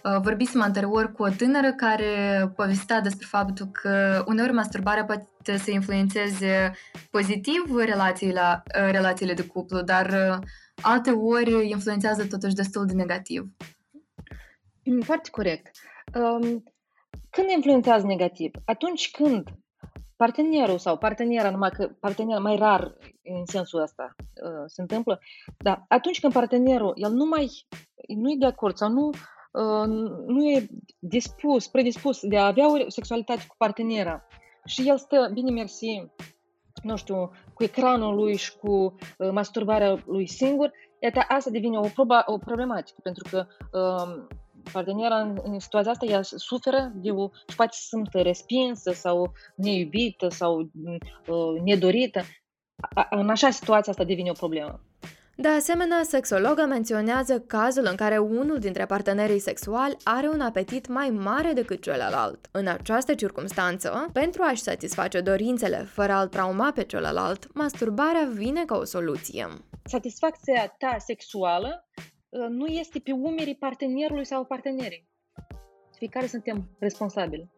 uh, 0.05 0.21
vorbisem 0.23 0.61
anterior 0.63 1.13
cu 1.13 1.23
o 1.23 1.29
tânără 1.29 1.73
care 1.73 2.13
povestea 2.57 3.01
despre 3.01 3.27
faptul 3.31 3.67
că 3.67 4.25
uneori 4.27 4.53
masturbarea 4.53 5.05
poate 5.05 5.57
să 5.57 5.71
influențeze 5.71 6.73
pozitiv 7.11 7.77
relațiile, 7.77 8.41
uh, 8.41 8.91
relațiile 8.91 9.35
de 9.35 9.47
cuplu, 9.47 9.81
dar 9.81 10.07
uh, 10.07 10.47
alte 10.83 11.11
ori 11.11 11.69
influențează 11.69 12.27
totuși 12.27 12.55
destul 12.55 12.87
de 12.87 12.93
negativ. 12.93 13.47
Mm, 14.85 15.01
foarte 15.01 15.31
corect. 15.31 15.71
Um, 16.15 16.63
când 17.31 17.51
influențează 17.55 18.07
negativ? 18.07 18.51
Atunci 18.65 19.11
când 19.11 19.49
partenerul 20.17 20.79
sau 20.79 20.97
partenera, 20.97 21.51
numai 21.51 21.71
că 21.71 21.89
partener 22.01 22.39
mai 22.39 22.57
rar 22.57 22.97
în 23.23 23.45
sensul 23.47 23.81
ăsta 23.81 24.15
uh, 24.19 24.65
se 24.67 24.81
întâmplă, 24.81 25.21
dar 25.57 25.85
atunci 25.89 26.21
când 26.21 26.33
partenerul, 26.33 26.93
el 26.97 27.13
nu 27.13 27.25
mai, 27.25 27.67
nu 28.09 28.31
e 28.31 28.37
de 28.39 28.47
acord 28.47 28.77
sau 28.77 28.89
nu, 28.89 29.09
uh, 29.09 29.87
nu 30.27 30.51
e 30.51 30.67
dispus, 30.99 31.67
predispus 31.67 32.21
de 32.21 32.39
a 32.39 32.47
avea 32.47 32.71
o 32.73 32.91
sexualitate 32.91 33.45
cu 33.49 33.55
partenera 33.59 34.27
și 34.65 34.89
el 34.89 34.99
stă, 34.99 35.31
bine 35.33 35.51
mersi, 35.51 36.11
nu 36.83 36.97
știu, 36.97 37.31
cu 37.55 37.63
ecranul 37.63 38.15
lui 38.15 38.37
și 38.37 38.57
cu 38.57 38.71
uh, 38.71 39.31
masturbarea 39.31 40.03
lui 40.07 40.27
singur, 40.27 40.73
iată, 40.99 41.21
asta 41.29 41.51
devine 41.51 41.79
o, 41.79 41.89
proba, 41.95 42.23
o 42.27 42.39
problematică, 42.39 42.99
pentru 43.03 43.29
că 43.31 43.47
uh, 43.73 44.27
partenera 44.73 45.21
în, 45.21 45.41
în 45.43 45.59
situația 45.59 45.91
asta 45.91 46.07
ea 46.07 46.23
suferă 46.23 46.93
de 46.95 47.11
o, 47.11 47.31
și 47.49 47.57
poate 47.57 47.73
să 47.75 47.85
simtă 47.89 48.21
respinsă 48.21 48.93
sau 48.93 49.33
neiubită 49.55 50.29
sau 50.29 50.59
uh, 50.59 51.61
nedorită. 51.65 52.21
A, 52.95 53.07
în 53.11 53.31
așa 53.31 53.51
situație 53.51 53.91
asta 53.91 54.05
devine 54.05 54.31
o 54.31 54.33
problemă. 54.33 54.81
De 55.39 55.49
asemenea, 55.49 56.03
sexologa 56.03 56.67
menționează 56.67 57.41
cazul 57.41 57.87
în 57.91 57.95
care 57.95 58.19
unul 58.19 58.59
dintre 58.59 58.87
partenerii 58.87 59.39
sexuali 59.39 59.97
are 60.05 60.29
un 60.29 60.41
apetit 60.41 60.89
mai 60.89 61.11
mare 61.11 61.53
decât 61.53 61.83
celălalt. 61.83 62.49
În 62.51 62.67
această 62.67 63.15
circunstanță, 63.15 64.09
pentru 64.13 64.43
a-și 64.43 64.63
satisface 64.63 65.21
dorințele 65.21 65.77
fără 65.77 66.13
a-l 66.13 66.29
trauma 66.29 66.73
pe 66.75 66.85
celălalt, 66.85 67.55
masturbarea 67.55 68.29
vine 68.33 68.65
ca 68.65 68.77
o 68.77 68.85
soluție. 68.85 69.47
Satisfacția 69.85 70.75
ta 70.79 70.97
sexuală 70.99 71.87
Ă, 71.99 72.16
nu 72.37 72.67
este 72.67 72.99
pe 72.99 73.13
umerii 73.13 73.57
partenerului 73.57 74.25
sau 74.25 74.45
partenerii. 74.45 75.09
Fiecare 75.99 76.27
suntem 76.27 76.77
responsabili. 76.79 77.51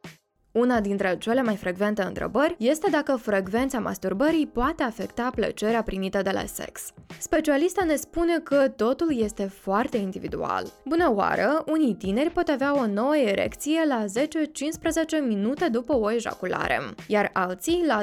Una 0.53 0.81
dintre 0.81 1.17
cele 1.19 1.43
mai 1.43 1.57
frecvente 1.57 2.03
întrebări 2.03 2.55
este 2.59 2.91
dacă 2.91 3.17
frecvența 3.17 3.79
masturbării 3.79 4.47
poate 4.47 4.83
afecta 4.83 5.31
plăcerea 5.35 5.83
primită 5.83 6.23
de 6.23 6.31
la 6.31 6.45
sex. 6.45 6.93
Specialista 7.19 7.85
ne 7.85 7.95
spune 7.95 8.39
că 8.39 8.69
totul 8.77 9.21
este 9.23 9.43
foarte 9.43 9.97
individual. 9.97 10.67
Bună 10.85 11.13
oară, 11.15 11.65
unii 11.67 11.95
tineri 11.95 12.31
pot 12.31 12.49
avea 12.49 12.79
o 12.79 12.87
nouă 12.87 13.17
erecție 13.17 13.81
la 13.89 14.05
10-15 14.05 15.27
minute 15.27 15.69
după 15.69 15.97
o 15.97 16.13
ejaculare, 16.13 16.81
iar 17.07 17.31
alții 17.33 17.85
la 17.87 18.03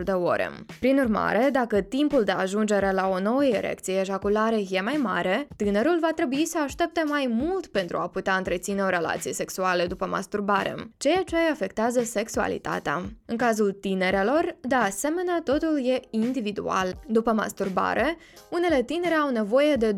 12-24 0.00 0.02
de 0.04 0.12
ore. 0.12 0.50
Prin 0.80 0.98
urmare, 0.98 1.48
dacă 1.52 1.80
timpul 1.80 2.24
de 2.24 2.32
ajungere 2.32 2.92
la 2.92 3.08
o 3.08 3.20
nouă 3.20 3.44
erecție 3.44 4.00
ejaculare 4.00 4.56
e 4.70 4.80
mai 4.80 4.98
mare, 5.02 5.46
tânărul 5.56 5.98
va 6.00 6.10
trebui 6.14 6.46
să 6.46 6.58
aștepte 6.58 7.02
mai 7.06 7.26
mult 7.30 7.66
pentru 7.66 7.96
a 7.98 8.08
putea 8.08 8.36
întreține 8.36 8.82
o 8.82 8.88
relație 8.88 9.32
sexuală 9.32 9.84
după 9.86 10.06
masturbare 10.06 10.74
ceea 10.96 11.22
ce 11.22 11.36
afectează 11.36 12.02
sexualitatea. 12.02 13.02
În 13.26 13.36
cazul 13.36 13.72
tinerelor, 13.72 14.56
de 14.60 14.74
asemenea, 14.74 15.40
totul 15.44 15.86
e 15.86 16.00
individual. 16.10 17.00
După 17.06 17.32
masturbare, 17.32 18.16
unele 18.50 18.82
tinere 18.82 19.14
au 19.14 19.30
nevoie 19.30 19.74
de 19.74 19.92
2-3 19.92 19.96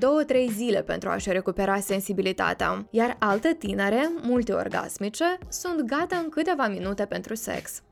zile 0.53 0.83
pentru 0.83 1.09
a-și 1.09 1.33
recupera 1.33 1.81
sensibilitatea, 1.81 2.87
iar 2.91 3.17
alte 3.19 3.57
tinere, 3.59 4.11
multiorgasmice, 4.23 5.39
sunt 5.49 5.81
gata 5.81 6.17
în 6.17 6.29
câteva 6.29 6.69
minute 6.69 7.05
pentru 7.05 7.35
sex. 7.35 7.83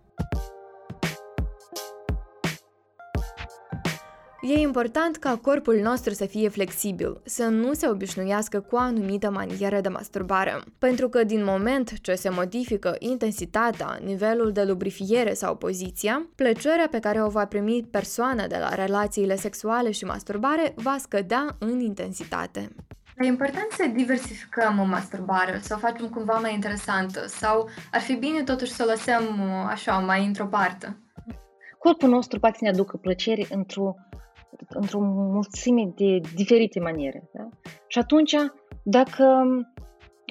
E 4.47 4.61
important 4.61 5.17
ca 5.17 5.37
corpul 5.37 5.81
nostru 5.83 6.13
să 6.13 6.27
fie 6.27 6.49
flexibil, 6.49 7.21
să 7.25 7.45
nu 7.45 7.73
se 7.73 7.89
obișnuiască 7.89 8.61
cu 8.61 8.75
o 8.75 8.79
anumită 8.79 9.31
manieră 9.31 9.81
de 9.81 9.89
masturbare. 9.89 10.61
Pentru 10.79 11.09
că 11.09 11.25
din 11.25 11.45
moment 11.45 12.01
ce 12.01 12.15
se 12.15 12.29
modifică 12.29 12.97
intensitatea, 12.99 13.99
nivelul 14.03 14.53
de 14.53 14.63
lubrifiere 14.63 15.35
sau 15.35 15.57
poziția, 15.57 16.27
plăcerea 16.35 16.89
pe 16.91 16.99
care 16.99 17.23
o 17.23 17.29
va 17.29 17.47
primi 17.47 17.89
persoana 17.91 18.47
de 18.47 18.57
la 18.61 18.75
relațiile 18.75 19.37
sexuale 19.37 19.91
și 19.91 20.05
masturbare 20.05 20.73
va 20.77 20.97
scădea 20.99 21.57
în 21.59 21.81
intensitate. 21.81 22.69
E 23.19 23.27
important 23.27 23.71
să 23.71 23.91
diversificăm 23.95 24.79
o 24.79 24.85
masturbare, 24.85 25.59
să 25.63 25.75
o 25.77 25.79
facem 25.79 26.09
cumva 26.09 26.39
mai 26.39 26.55
interesantă 26.55 27.27
sau 27.27 27.69
ar 27.93 28.01
fi 28.01 28.15
bine 28.15 28.43
totuși 28.43 28.73
să 28.73 28.83
o 28.83 28.91
lăsăm 28.91 29.41
așa 29.69 29.99
mai 29.99 30.27
într-o 30.27 30.47
parte? 30.47 30.97
Corpul 31.79 32.09
nostru 32.09 32.39
poate 32.39 32.57
să 32.59 32.65
ne 32.65 32.71
aducă 32.71 32.97
plăcere 32.97 33.47
într-o 33.51 33.95
într-o 34.69 35.01
mulțime 35.01 35.93
de 35.97 36.21
diferite 36.35 36.81
maniere. 36.81 37.29
Da? 37.33 37.49
Și 37.87 37.99
atunci, 37.99 38.35
dacă, 38.83 39.45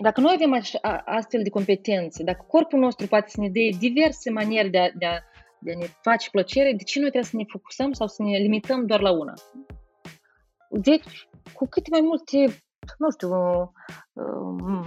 dacă 0.01 0.21
noi 0.21 0.33
avem 0.35 0.61
astfel 1.05 1.43
de 1.43 1.49
competențe, 1.49 2.23
dacă 2.23 2.45
corpul 2.47 2.79
nostru 2.79 3.07
poate 3.07 3.29
să 3.29 3.41
ne 3.41 3.49
dea 3.49 3.77
diverse 3.79 4.29
maniere 4.29 4.69
de 4.69 4.79
a, 4.79 4.89
de 4.97 5.05
a, 5.05 5.17
de 5.59 5.71
a 5.71 5.77
ne 5.77 5.85
face 6.01 6.29
plăcere, 6.29 6.73
de 6.77 6.83
ce 6.83 6.99
noi 6.99 7.09
trebuie 7.09 7.31
să 7.31 7.37
ne 7.37 7.45
focusăm 7.47 7.91
sau 7.91 8.07
să 8.07 8.23
ne 8.23 8.37
limităm 8.37 8.85
doar 8.85 9.01
la 9.01 9.11
una? 9.11 9.33
Deci, 10.69 11.27
cu 11.53 11.65
cât 11.67 11.89
mai 11.89 12.01
multe 12.01 12.62
nu 12.97 13.11
știu, 13.11 13.29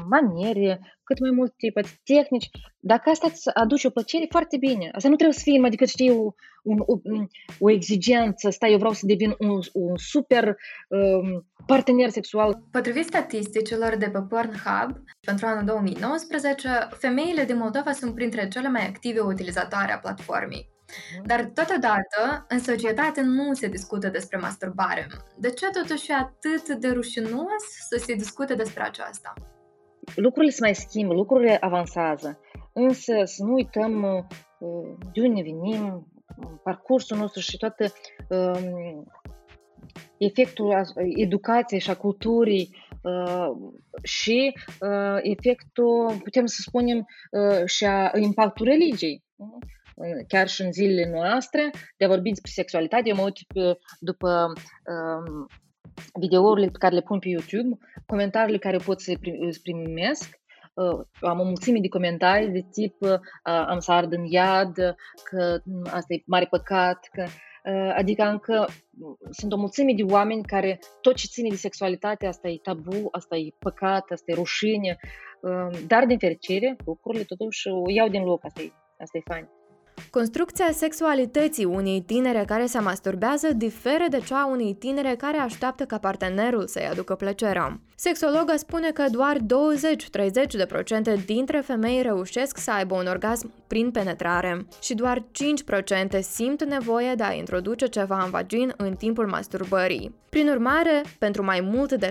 maniere, 0.09 0.81
cât 1.05 1.21
mai 1.21 1.31
multe 1.31 1.73
tehnici. 2.05 2.51
Dacă 2.79 3.11
asta 3.11 3.27
îți 3.31 3.51
aduce 3.55 3.87
o 3.87 3.91
plăcere, 3.91 4.27
foarte 4.31 4.57
bine. 4.57 4.91
Asta 4.93 5.09
nu 5.09 5.15
trebuie 5.15 5.37
să 5.37 5.43
fie, 5.43 5.61
adică 5.65 5.85
știi, 5.85 6.11
o, 6.11 6.35
un, 6.63 6.79
o, 6.87 6.99
o 7.59 7.71
exigență, 7.71 8.51
stai, 8.51 8.73
eu 8.73 8.79
vreau 8.79 8.93
să 8.93 9.07
devin 9.07 9.35
un, 9.39 9.61
un 9.73 9.97
super 9.97 10.57
um, 10.89 11.47
partener 11.67 12.09
sexual. 12.09 12.63
Potrivit 12.71 13.05
statisticilor 13.05 13.97
de 13.97 14.09
pe 14.09 14.21
Pornhub, 14.29 15.03
pentru 15.21 15.47
anul 15.47 15.65
2019, 15.65 16.69
femeile 16.91 17.45
din 17.45 17.57
Moldova 17.57 17.93
sunt 17.93 18.15
printre 18.15 18.49
cele 18.49 18.69
mai 18.69 18.87
active 18.87 19.21
utilizatoare 19.21 19.93
a 19.93 19.99
platformei. 19.99 20.75
Mhm. 21.15 21.27
Dar 21.27 21.45
totodată, 21.45 22.47
în 22.49 22.59
societate 22.59 23.21
nu 23.23 23.55
se 23.55 23.69
discută 23.69 24.09
despre 24.09 24.39
masturbare. 24.39 25.07
De 25.39 25.51
ce 25.51 25.71
totuși 25.71 26.11
e 26.11 26.15
atât 26.15 26.77
de 26.79 26.89
rușinos 26.89 27.63
să 27.89 28.03
se 28.05 28.15
discute 28.15 28.55
despre 28.55 28.83
aceasta? 28.83 29.33
Lucrurile 30.15 30.53
se 30.53 30.59
mai 30.61 30.75
schimbă, 30.75 31.15
lucrurile 31.15 31.57
avansează, 31.61 32.41
însă 32.73 33.13
să 33.25 33.45
nu 33.45 33.53
uităm 33.53 34.03
uh, 34.59 34.97
de 35.13 35.21
unde 35.21 35.43
venim, 35.43 36.07
parcursul 36.63 37.17
nostru 37.17 37.41
și 37.41 37.57
toată 37.57 37.93
um, 38.29 39.07
efectul 40.17 40.93
educației 41.17 41.81
și 41.81 41.91
a 41.91 41.97
culturii 41.97 42.77
uh, 43.03 43.49
și 44.03 44.55
uh, 44.81 45.19
efectul, 45.23 46.21
putem 46.23 46.47
să 46.47 46.57
spunem, 46.61 47.07
și 47.65 47.85
a 47.85 48.11
impactul 48.19 48.67
religiei 48.67 49.25
chiar 50.29 50.49
și 50.49 50.63
în 50.63 50.73
zilele 50.73 51.11
noastre, 51.11 51.71
de 51.97 52.05
a 52.05 52.09
vorbi 52.09 52.29
despre 52.29 52.51
sexualitate. 52.51 53.09
Eu 53.09 53.17
mă 53.17 53.23
uit 53.23 53.37
după 54.01 54.53
um, 54.87 55.47
videourile 56.21 56.67
pe 56.67 56.79
care 56.79 56.95
le 56.95 57.01
pun 57.01 57.19
pe 57.19 57.29
YouTube, 57.29 57.79
comentariile 58.07 58.59
care 58.59 58.77
pot 58.77 59.01
să 59.01 59.11
le 59.11 59.51
primesc, 59.63 60.41
am 61.21 61.41
o 61.41 61.45
mulțime 61.45 61.79
de 61.81 61.89
comentarii 61.89 62.49
de 62.49 62.67
tip 62.71 62.97
am 63.43 63.79
să 63.79 63.93
ard 63.93 64.13
în 64.13 64.25
iad, 64.25 64.75
că 65.25 65.61
asta 65.85 66.15
e 66.15 66.23
mare 66.27 66.47
păcat, 66.51 67.09
că 67.13 67.27
Adică 67.95 68.23
încă 68.23 68.67
sunt 69.31 69.53
o 69.53 69.57
mulțime 69.57 69.93
de 69.93 70.03
oameni 70.03 70.43
care 70.43 70.79
tot 71.01 71.15
ce 71.15 71.27
ține 71.27 71.49
de 71.49 71.55
sexualitate, 71.55 72.27
asta 72.27 72.49
e 72.49 72.59
tabu, 72.63 73.09
asta 73.11 73.37
e 73.37 73.49
păcat, 73.59 74.11
asta 74.11 74.31
e 74.31 74.35
rușine, 74.35 74.97
dar 75.87 76.05
din 76.05 76.19
fericire 76.19 76.77
lucrurile 76.85 77.25
totuși 77.25 77.69
o 77.69 77.91
iau 77.91 78.09
din 78.09 78.23
loc, 78.23 78.45
asta 78.45 78.63
e, 78.63 78.73
asta 78.99 79.19
e 79.19 79.33
fain. 79.33 79.49
Construcția 80.17 80.69
sexualității 80.73 81.65
unei 81.65 82.01
tinere 82.07 82.45
care 82.47 82.67
se 82.67 82.79
masturbează 82.79 83.49
diferă 83.53 84.05
de 84.11 84.21
cea 84.27 84.41
a 84.41 84.47
unei 84.47 84.75
tinere 84.75 85.15
care 85.19 85.37
așteaptă 85.37 85.85
ca 85.85 85.99
partenerul 85.99 86.67
să-i 86.67 86.89
aducă 86.91 87.15
plăcerea. 87.15 87.81
Sexologa 87.95 88.57
spune 88.57 88.91
că 88.91 89.05
doar 89.11 89.37
20-30% 91.21 91.25
dintre 91.27 91.61
femei 91.61 92.03
reușesc 92.03 92.59
să 92.59 92.71
aibă 92.71 92.95
un 92.95 93.07
orgasm 93.07 93.53
prin 93.67 93.91
penetrare 93.91 94.67
și 94.83 94.95
doar 94.95 95.25
5% 96.19 96.21
simt 96.21 96.65
nevoie 96.65 97.15
de 97.15 97.23
a 97.23 97.33
introduce 97.33 97.87
ceva 97.87 98.23
în 98.25 98.31
vagin 98.31 98.73
în 98.77 98.95
timpul 98.95 99.27
masturbării. 99.27 100.15
Prin 100.31 100.49
urmare, 100.49 101.03
pentru 101.19 101.45
mai 101.45 101.61
mult 101.61 101.93
de 101.93 102.11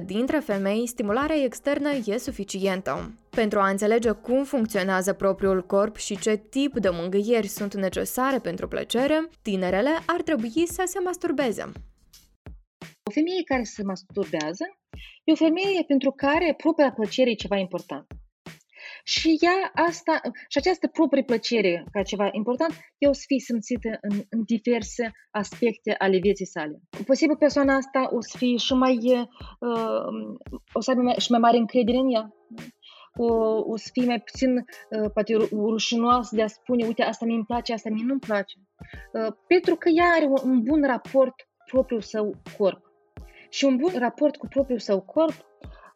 70% 0.00 0.04
dintre 0.04 0.38
femei, 0.38 0.86
stimularea 0.86 1.42
externă 1.44 1.88
e 2.04 2.18
suficientă. 2.18 3.10
Pentru 3.30 3.60
a 3.60 3.68
înțelege 3.68 4.10
cum 4.10 4.44
funcționează 4.44 5.12
propriul 5.12 5.66
corp 5.66 5.96
și 5.96 6.18
ce 6.18 6.36
tip 6.36 6.78
de 6.78 6.88
mângâieri 6.88 7.46
sunt 7.46 7.74
necesare 7.74 8.38
pentru 8.38 8.68
plăcere, 8.68 9.28
tinerele 9.42 9.90
ar 10.06 10.22
trebui 10.22 10.66
să 10.66 10.82
se 10.86 10.98
masturbeze. 11.04 11.72
O 13.02 13.10
femeie 13.10 13.42
care 13.44 13.62
se 13.62 13.82
masturbează 13.82 14.64
e 15.24 15.32
o 15.32 15.34
femeie 15.34 15.84
pentru 15.86 16.10
care 16.10 16.54
propria 16.56 16.92
plăcere 16.92 17.30
e 17.30 17.34
ceva 17.34 17.56
important. 17.56 18.06
Și 19.04 19.38
ea 19.40 19.84
asta, 19.88 20.20
și 20.48 20.58
această 20.58 20.86
proprie 20.86 21.22
plăcere 21.22 21.84
ca 21.92 22.02
ceva 22.02 22.28
important, 22.32 22.72
e 22.98 23.08
o 23.08 23.12
să 23.12 23.24
fie 23.26 23.38
simțită 23.38 23.98
în, 24.00 24.14
în 24.28 24.42
diverse 24.44 25.10
aspecte 25.30 25.94
ale 25.98 26.18
vieții 26.18 26.46
sale. 26.46 26.80
Posibil 27.06 27.36
persoana 27.36 27.74
asta 27.74 28.08
o 28.12 28.20
să 28.20 28.36
fie 28.36 28.56
și 28.56 28.72
mai, 28.72 28.96
uh, 29.60 30.08
o 30.72 30.80
să 30.80 30.90
aibă 30.90 31.02
mai, 31.02 31.14
și 31.18 31.30
mai 31.30 31.40
mare 31.40 31.56
încredere 31.56 31.98
în 31.98 32.12
ea. 32.14 32.34
O, 33.16 33.34
o 33.72 33.76
să 33.76 33.88
fie 33.92 34.04
mai 34.06 34.20
puțin, 34.20 34.56
uh, 34.56 35.10
poate, 35.12 35.34
rușinoasă 35.52 36.34
de 36.36 36.42
a 36.42 36.46
spune, 36.46 36.86
uite, 36.86 37.02
asta 37.02 37.24
mi-mi 37.24 37.44
place, 37.44 37.72
asta 37.72 37.90
mi 37.90 38.02
nu-mi 38.02 38.20
place. 38.20 38.54
Uh, 39.12 39.32
pentru 39.46 39.74
că 39.74 39.88
ea 39.88 40.06
are 40.16 40.24
un, 40.24 40.50
un 40.50 40.62
bun 40.62 40.82
raport 40.86 41.34
propriul 41.66 42.00
său 42.00 42.34
corp. 42.58 42.90
Și 43.48 43.64
un 43.64 43.76
bun 43.76 43.92
raport 43.98 44.36
cu 44.36 44.46
propriul 44.46 44.78
său 44.78 45.00
corp 45.00 45.34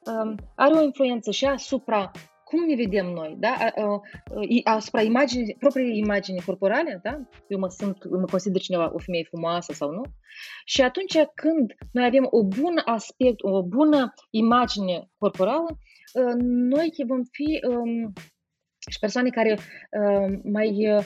um, 0.07 0.35
are 0.55 0.75
o 0.75 0.83
influență 0.83 1.31
și 1.31 1.45
asupra 1.45 2.11
cum 2.55 2.65
ne 2.67 2.75
vedem 2.75 3.07
noi, 3.07 3.37
da? 3.39 3.55
asupra 4.65 5.03
imaginii, 5.03 5.57
propriei 5.59 5.99
imagini 5.99 6.41
corporale, 6.41 7.01
da? 7.03 7.21
Eu 7.49 7.59
mă, 7.59 7.69
sunt, 7.69 8.11
mă 8.11 8.25
consider 8.31 8.61
cineva 8.61 8.91
o 8.95 8.99
femeie 8.99 9.25
frumoasă 9.25 9.73
sau 9.73 9.91
nu. 9.91 10.03
Și 10.65 10.81
atunci 10.83 11.15
când 11.35 11.75
noi 11.93 12.05
avem 12.05 12.27
o 12.31 12.45
bună 12.45 12.83
aspect, 12.85 13.43
o 13.43 13.63
bună 13.63 14.13
imagine 14.31 15.11
corporală, 15.19 15.79
uh, 16.15 16.35
noi 16.75 16.93
vom 17.07 17.23
fi 17.23 17.61
um, 17.69 18.13
și 18.91 18.99
persoane 18.99 19.29
care 19.29 19.59
um, 19.91 20.41
mai 20.53 20.99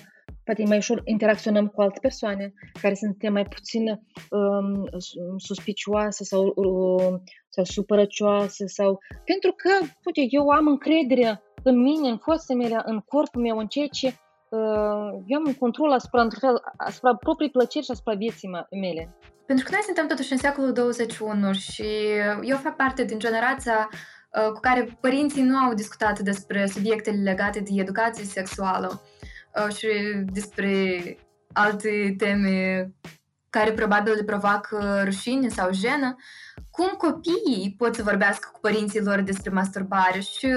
poate 0.48 0.64
mai 0.66 0.76
ușor 0.76 1.00
interacționăm 1.04 1.66
cu 1.66 1.80
alte 1.80 1.98
persoane 2.00 2.52
care 2.82 2.94
sunt 2.94 3.30
mai 3.30 3.44
puțin 3.44 3.84
um, 4.30 4.88
suspicioase 5.36 6.24
sau, 6.24 6.52
uh, 6.54 7.14
sau 7.48 7.64
supărăcioase 7.64 8.66
sau 8.66 8.98
pentru 9.24 9.52
că, 9.56 9.70
uite, 10.04 10.26
eu 10.30 10.48
am 10.48 10.66
încredere 10.66 11.42
în 11.62 11.82
mine, 11.82 12.08
în 12.08 12.18
forțele 12.18 12.58
mele, 12.62 12.80
în 12.84 12.98
corpul 13.00 13.42
meu, 13.42 13.58
în 13.58 13.66
ceea 13.66 13.86
ce 13.86 14.06
uh, 14.06 15.08
eu 15.26 15.38
am 15.38 15.44
un 15.46 15.54
control 15.54 15.92
asupra, 15.92 16.26
fel, 16.40 16.62
asupra 16.76 17.14
proprii 17.14 17.50
plăceri 17.50 17.84
și 17.84 17.90
asupra 17.90 18.14
vieții 18.14 18.50
mele. 18.70 19.16
Pentru 19.46 19.64
că 19.64 19.70
noi 19.72 19.82
suntem 19.84 20.06
totuși 20.06 20.32
în 20.32 20.38
secolul 20.38 20.72
21 20.72 21.52
și 21.52 21.86
eu 22.42 22.56
fac 22.56 22.76
parte 22.76 23.04
din 23.04 23.18
generația 23.18 23.88
uh, 23.92 24.52
cu 24.52 24.60
care 24.60 24.98
părinții 25.00 25.42
nu 25.42 25.56
au 25.56 25.74
discutat 25.74 26.18
despre 26.18 26.66
subiectele 26.66 27.22
legate 27.22 27.60
de 27.60 27.70
educație 27.80 28.24
sexuală 28.24 29.02
și 29.68 29.88
despre 30.32 31.16
alte 31.52 32.14
teme 32.18 32.90
care 33.50 33.72
probabil 33.72 34.12
le 34.12 34.24
provoacă 34.24 35.02
rușine 35.04 35.48
sau 35.48 35.72
jenă, 35.72 36.16
cum 36.70 36.88
copiii 36.88 37.74
pot 37.78 37.94
să 37.94 38.02
vorbească 38.02 38.48
cu 38.52 38.60
părinții 38.60 39.02
lor 39.02 39.20
despre 39.20 39.50
masturbare 39.50 40.20
și 40.20 40.48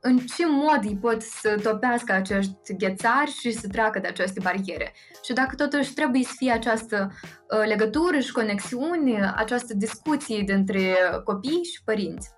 în 0.00 0.18
ce 0.18 0.46
mod 0.46 0.84
îi 0.84 0.96
pot 0.96 1.22
să 1.22 1.60
topească 1.62 2.12
acești 2.12 2.76
ghețari 2.76 3.30
și 3.30 3.52
să 3.52 3.68
treacă 3.68 3.98
de 3.98 4.08
aceste 4.08 4.40
bariere. 4.42 4.92
Și 5.24 5.32
dacă 5.32 5.54
totuși 5.54 5.92
trebuie 5.92 6.22
să 6.22 6.32
fie 6.36 6.52
această 6.52 7.12
uh, 7.12 7.66
legătură 7.66 8.18
și 8.18 8.32
conexiune, 8.32 9.32
această 9.36 9.74
discuție 9.74 10.42
dintre 10.46 10.94
copii 11.24 11.62
și 11.62 11.82
părinți. 11.84 12.30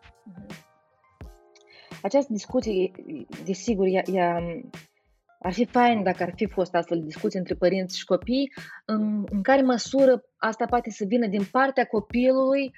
Această 2.02 2.32
discuție, 2.32 2.90
desigur, 3.44 3.86
ea, 3.86 4.02
ea 4.12 4.38
ar 5.46 5.52
fi 5.52 5.64
fain 5.64 6.02
dacă 6.02 6.22
ar 6.22 6.32
fi 6.36 6.46
fost 6.46 6.74
astfel 6.74 6.98
de 6.98 7.04
discuții 7.04 7.38
între 7.38 7.54
părinți 7.54 7.98
și 7.98 8.04
copii, 8.04 8.52
în, 8.84 9.24
în 9.30 9.42
care 9.42 9.62
măsură 9.62 10.24
asta 10.36 10.64
poate 10.66 10.90
să 10.90 11.04
vină 11.08 11.26
din 11.26 11.44
partea 11.50 11.84
copilului, 11.84 12.70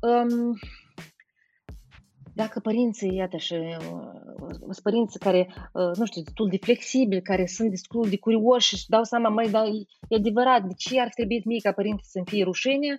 um, 0.00 0.58
dacă 2.34 2.60
părinții, 2.60 3.14
iată, 3.14 3.36
și 3.36 3.54
uh, 3.54 4.48
sunt 4.50 4.80
părinți 4.82 5.18
care, 5.18 5.48
uh, 5.72 5.96
nu 5.96 6.04
știu, 6.04 6.22
destul 6.22 6.48
de 6.48 6.58
flexibili, 6.60 7.22
care 7.22 7.46
sunt 7.46 7.70
destul 7.70 8.08
de 8.08 8.18
curioși 8.18 8.76
și 8.76 8.88
dau 8.88 9.02
seama, 9.02 9.28
mai, 9.28 9.50
dar 9.50 9.66
e 10.08 10.16
adevărat, 10.16 10.62
de 10.62 10.74
ce 10.76 11.00
ar 11.00 11.08
trebui 11.08 11.42
mie 11.44 11.60
ca 11.62 11.72
părinte 11.72 12.02
să-mi 12.04 12.26
fie 12.28 12.44
rușine, 12.44 12.94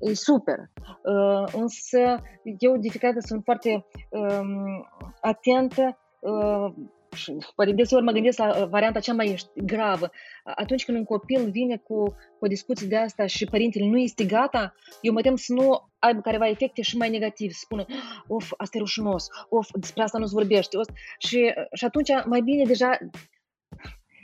e 0.00 0.14
super. 0.14 0.58
Uh, 1.02 1.52
însă 1.52 2.22
eu 2.58 2.76
de 2.76 2.88
fiecare 2.88 3.20
sunt 3.20 3.44
foarte 3.44 3.86
um, 4.10 4.88
atentă 5.20 5.98
uh, 6.20 6.72
și 7.16 7.36
poate 7.54 7.72
deseori 7.72 8.04
mă 8.04 8.12
gândesc 8.12 8.38
la 8.38 8.60
uh, 8.60 8.68
varianta 8.68 9.00
cea 9.00 9.12
mai 9.12 9.36
gravă. 9.54 10.10
Atunci 10.44 10.84
când 10.84 10.98
un 10.98 11.04
copil 11.04 11.50
vine 11.50 11.76
cu, 11.76 12.04
cu 12.04 12.44
o 12.44 12.46
discuție 12.46 12.86
de 12.86 12.96
asta 12.96 13.26
și 13.26 13.44
părintele 13.44 13.86
nu 13.86 13.98
este 13.98 14.24
gata, 14.24 14.74
eu 15.00 15.12
mă 15.12 15.20
tem 15.20 15.36
să 15.36 15.52
nu 15.52 15.90
aibă 15.98 16.20
careva 16.20 16.48
efecte 16.48 16.82
și 16.82 16.96
mai 16.96 17.10
negativ, 17.10 17.50
să 17.50 17.58
spună, 17.62 17.84
of, 18.28 18.52
asta 18.56 18.76
e 18.76 18.80
rușinos, 18.80 19.26
of, 19.48 19.68
despre 19.72 20.02
asta 20.02 20.18
nu 20.18 20.26
se 20.26 20.34
vorbește. 20.34 20.76
Of. 20.76 20.88
Și, 21.18 21.52
și 21.72 21.84
atunci 21.84 22.10
mai 22.24 22.40
bine 22.40 22.64
deja 22.64 22.98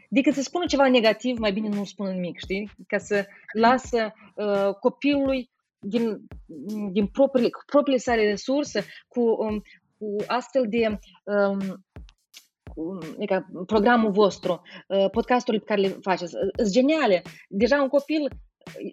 decât 0.08 0.34
să 0.34 0.42
spună 0.42 0.64
ceva 0.66 0.88
negativ, 0.88 1.38
mai 1.38 1.52
bine 1.52 1.68
nu 1.68 1.84
spună 1.84 2.10
nimic, 2.10 2.38
știi? 2.38 2.70
Ca 2.86 2.98
să 2.98 3.26
lasă 3.52 4.12
uh, 4.34 4.74
copilului 4.80 5.50
din, 5.78 6.26
din 6.92 7.06
propriile, 7.06 7.48
propriile 7.66 7.98
sale 7.98 8.28
resurse, 8.28 8.84
cu, 9.08 9.20
um, 9.20 9.62
cu 9.98 10.16
astfel 10.26 10.66
de 10.68 10.98
um, 11.24 11.85
adică 13.16 13.46
programul 13.66 14.10
vostru, 14.10 14.62
uh, 14.88 15.10
podcasturile 15.10 15.62
pe 15.66 15.74
care 15.74 15.86
le 15.86 15.98
faceți, 16.00 16.34
uh, 16.34 16.40
sunt 16.56 16.72
geniale. 16.72 17.22
Deja 17.48 17.82
un 17.82 17.88
copil 17.88 18.28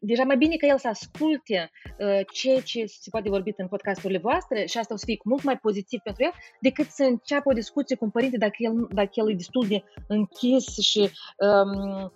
deja 0.01 0.23
mai 0.23 0.37
bine 0.37 0.55
că 0.55 0.65
el 0.65 0.77
să 0.77 0.87
asculte 0.87 1.71
uh, 1.99 2.19
ceea 2.33 2.61
ce 2.61 2.85
se 2.85 3.09
poate 3.09 3.29
vorbi 3.29 3.53
în 3.57 3.67
podcasturile 3.67 4.19
voastre 4.19 4.65
și 4.65 4.77
asta 4.77 4.93
o 4.93 4.97
să 4.97 5.05
fie 5.05 5.17
mult 5.23 5.43
mai 5.43 5.57
pozitiv 5.57 5.99
pentru 5.99 6.23
el 6.23 6.31
decât 6.59 6.89
să 6.89 7.03
înceapă 7.03 7.49
o 7.49 7.53
discuție 7.53 7.95
cu 7.95 8.05
un 8.05 8.11
părinte 8.11 8.37
dacă 8.37 8.55
el, 8.57 8.87
dacă 8.91 9.09
el 9.13 9.31
e 9.31 9.35
destul 9.35 9.67
de 9.67 9.83
închis 10.07 10.77
și 10.77 11.09
um, 11.37 11.93
Uh, 12.03 12.09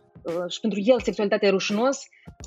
și 0.48 0.60
pentru 0.60 0.80
el 0.84 1.00
sexualitatea 1.02 1.48
e 1.48 1.52
rușinos, 1.52 2.00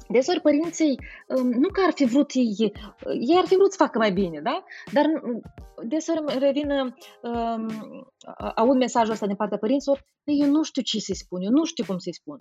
deseori 0.09 0.41
părinții 0.41 0.99
um, 1.27 1.49
nu 1.49 1.69
că 1.69 1.81
ar 1.87 1.93
fi 1.93 2.05
vrut 2.05 2.31
ei, 2.35 2.57
uh, 2.59 3.17
ei 3.29 3.37
ar 3.37 3.47
fi 3.47 3.55
vrut 3.55 3.71
să 3.71 3.83
facă 3.83 3.99
mai 3.99 4.13
bine, 4.13 4.41
da? 4.41 4.65
Dar 4.93 5.05
uh, 5.05 5.41
deseori 5.89 6.39
revin, 6.39 6.71
um, 6.71 7.67
aud 8.55 8.77
mesajul 8.77 9.13
ăsta 9.13 9.27
din 9.27 9.37
partea 9.37 9.59
părinților, 9.59 10.07
eu 10.25 10.47
nu 10.47 10.63
știu 10.63 10.83
ce 10.83 10.99
să-i 10.99 11.15
spun, 11.15 11.43
eu 11.43 11.51
nu 11.51 11.65
știu 11.65 11.85
cum 11.85 11.99
să-i 11.99 12.15
spun. 12.15 12.39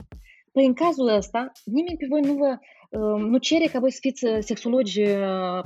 Păi 0.52 0.66
în 0.66 0.74
cazul 0.74 1.08
ăsta, 1.08 1.52
nimeni 1.66 1.98
pe 1.98 2.06
voi 2.10 2.22
nu 2.22 2.34
vă 2.34 2.58
um, 3.00 3.30
nu 3.30 3.38
cere 3.38 3.66
ca 3.66 3.80
voi 3.80 3.92
să 3.92 3.98
fiți 4.02 4.26
sexologi 4.40 5.02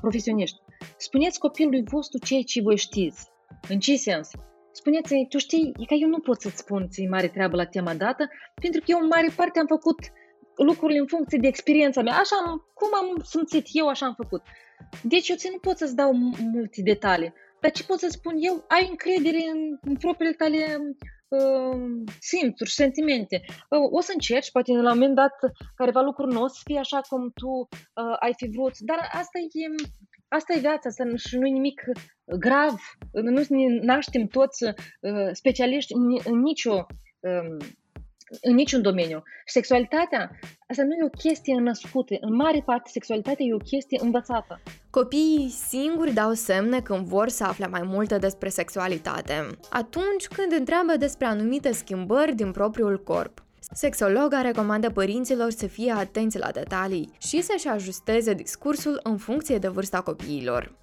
profesioniști. 0.01 0.57
Spuneți 0.97 1.39
copilului 1.39 1.83
vostru 1.91 2.19
ceea 2.19 2.41
ce 2.41 2.61
voi 2.61 2.77
știți. 2.77 3.31
În 3.69 3.79
ce 3.79 3.95
sens? 3.95 4.29
Spuneți 4.73 5.25
tu 5.29 5.37
știi, 5.37 5.71
e 5.79 5.85
că 5.85 5.93
eu 5.93 6.07
nu 6.07 6.19
pot 6.19 6.41
să-ți 6.41 6.57
spun 6.57 6.89
ți 6.89 7.05
mare 7.05 7.27
treabă 7.27 7.55
la 7.55 7.65
tema 7.65 7.93
dată, 7.93 8.29
pentru 8.61 8.79
că 8.79 8.85
eu 8.89 8.99
în 8.99 9.07
mare 9.07 9.29
parte 9.35 9.59
am 9.59 9.67
făcut 9.67 9.99
lucrurile 10.55 10.99
în 10.99 11.07
funcție 11.07 11.37
de 11.41 11.47
experiența 11.47 12.01
mea. 12.01 12.17
Așa 12.17 12.35
am, 12.45 12.71
cum 12.73 12.89
am 13.01 13.23
simțit 13.23 13.65
eu, 13.71 13.87
așa 13.87 14.05
am 14.05 14.13
făcut. 14.13 14.41
Deci 15.01 15.29
eu 15.29 15.35
ți 15.35 15.49
nu 15.51 15.57
pot 15.57 15.77
să-ți 15.77 15.95
dau 15.95 16.13
multe 16.53 16.81
detalii. 16.81 17.33
Dar 17.61 17.71
ce 17.71 17.83
pot 17.83 17.99
să 17.99 18.07
spun 18.09 18.33
eu? 18.37 18.65
Ai 18.67 18.87
încredere 18.89 19.41
în, 19.53 19.77
în 19.81 19.95
propriile 19.95 20.33
tale 20.33 20.59
uh, 21.27 21.77
simțuri, 22.19 22.69
sentimente. 22.69 23.41
Uh, 23.69 23.87
o 23.91 24.01
să 24.01 24.11
încerci, 24.13 24.51
poate 24.51 24.71
la 24.71 24.91
un 24.91 24.97
moment 24.97 25.15
dat, 25.15 25.35
careva 25.75 26.01
lucruri 26.01 26.33
nu 26.33 26.41
o 26.41 26.47
să 26.47 26.59
fie 26.63 26.79
așa 26.79 27.01
cum 27.09 27.31
tu 27.41 27.49
uh, 27.49 28.15
ai 28.19 28.33
fi 28.37 28.47
vrut, 28.55 28.77
dar 28.79 28.99
asta 29.11 29.37
e, 29.39 29.65
asta 30.33 30.53
e 30.53 30.59
viața, 30.59 30.89
asta 30.89 31.03
și 31.15 31.37
nu 31.37 31.45
e 31.45 31.49
nimic 31.49 31.81
grav. 32.25 32.79
Nu 33.11 33.43
ne 33.49 33.79
naștem 33.81 34.27
toți 34.27 34.63
uh, 34.63 34.73
specialiști 35.31 35.93
în, 35.93 36.17
în 36.25 36.39
nicio 36.39 36.85
um, 37.19 37.57
în 38.41 38.53
niciun 38.53 38.81
domeniu. 38.81 39.23
Sexualitatea, 39.45 40.39
asta 40.67 40.83
nu 40.83 40.93
e 40.93 41.03
o 41.03 41.17
chestie 41.17 41.59
născută. 41.59 42.15
În 42.19 42.35
mare 42.35 42.61
parte, 42.65 42.89
sexualitatea 42.89 43.45
e 43.45 43.53
o 43.53 43.57
chestie 43.57 43.99
învățată. 44.01 44.61
Copiii 44.89 45.49
singuri 45.49 46.13
dau 46.13 46.33
semne 46.33 46.81
când 46.81 47.05
vor 47.07 47.29
să 47.29 47.43
afle 47.43 47.67
mai 47.67 47.81
multe 47.85 48.17
despre 48.17 48.49
sexualitate, 48.49 49.47
atunci 49.69 50.27
când 50.35 50.51
întreabă 50.51 50.95
despre 50.97 51.25
anumite 51.25 51.71
schimbări 51.71 52.35
din 52.35 52.51
propriul 52.51 53.03
corp. 53.03 53.42
Sexologa 53.75 54.41
recomandă 54.41 54.89
părinților 54.89 55.51
să 55.51 55.67
fie 55.67 55.91
atenți 55.91 56.37
la 56.37 56.51
detalii 56.51 57.11
și 57.17 57.41
să-și 57.41 57.67
ajusteze 57.67 58.33
discursul 58.33 58.99
în 59.03 59.17
funcție 59.17 59.57
de 59.57 59.67
vârsta 59.67 60.01
copiilor. 60.01 60.75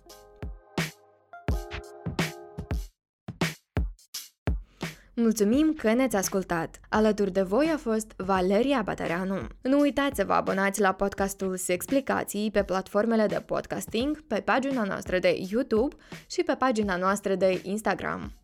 Mulțumim 5.14 5.74
că 5.78 5.92
ne-ați 5.92 6.16
ascultat! 6.16 6.80
Alături 6.88 7.30
de 7.30 7.42
voi 7.42 7.70
a 7.74 7.76
fost 7.76 8.12
Valeria 8.16 8.82
Batareanu. 8.84 9.46
Nu 9.62 9.78
uitați 9.78 10.16
să 10.16 10.24
vă 10.24 10.32
abonați 10.32 10.80
la 10.80 10.92
podcastul 10.92 11.58
Explicații 11.66 12.50
pe 12.50 12.62
platformele 12.62 13.26
de 13.26 13.42
podcasting, 13.46 14.20
pe 14.20 14.40
pagina 14.40 14.84
noastră 14.84 15.18
de 15.18 15.38
YouTube 15.50 15.96
și 16.30 16.42
pe 16.42 16.54
pagina 16.58 16.96
noastră 16.96 17.34
de 17.34 17.60
Instagram. 17.62 18.39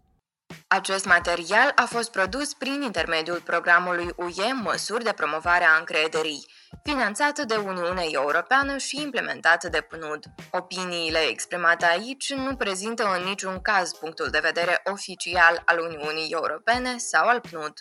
Acest 0.69 1.05
material 1.05 1.73
a 1.75 1.85
fost 1.85 2.11
produs 2.11 2.55
prin 2.55 2.83
intermediul 2.83 3.41
programului 3.41 4.13
UE 4.17 4.53
Măsuri 4.53 5.05
de 5.05 5.13
promovare 5.13 5.65
a 5.65 5.79
încrederii, 5.79 6.47
finanțat 6.83 7.39
de 7.39 7.57
Uniunea 7.57 8.07
Europeană 8.11 8.77
și 8.77 9.03
implementat 9.03 9.65
de 9.65 9.81
PNUD. 9.81 10.25
Opiniile 10.51 11.19
exprimate 11.19 11.85
aici 11.85 12.33
nu 12.33 12.57
prezintă 12.57 13.05
în 13.17 13.23
niciun 13.23 13.61
caz 13.61 13.93
punctul 13.93 14.29
de 14.31 14.39
vedere 14.39 14.81
oficial 14.85 15.63
al 15.65 15.79
Uniunii 15.79 16.31
Europene 16.31 16.97
sau 16.99 17.27
al 17.27 17.41
PNUD. 17.41 17.73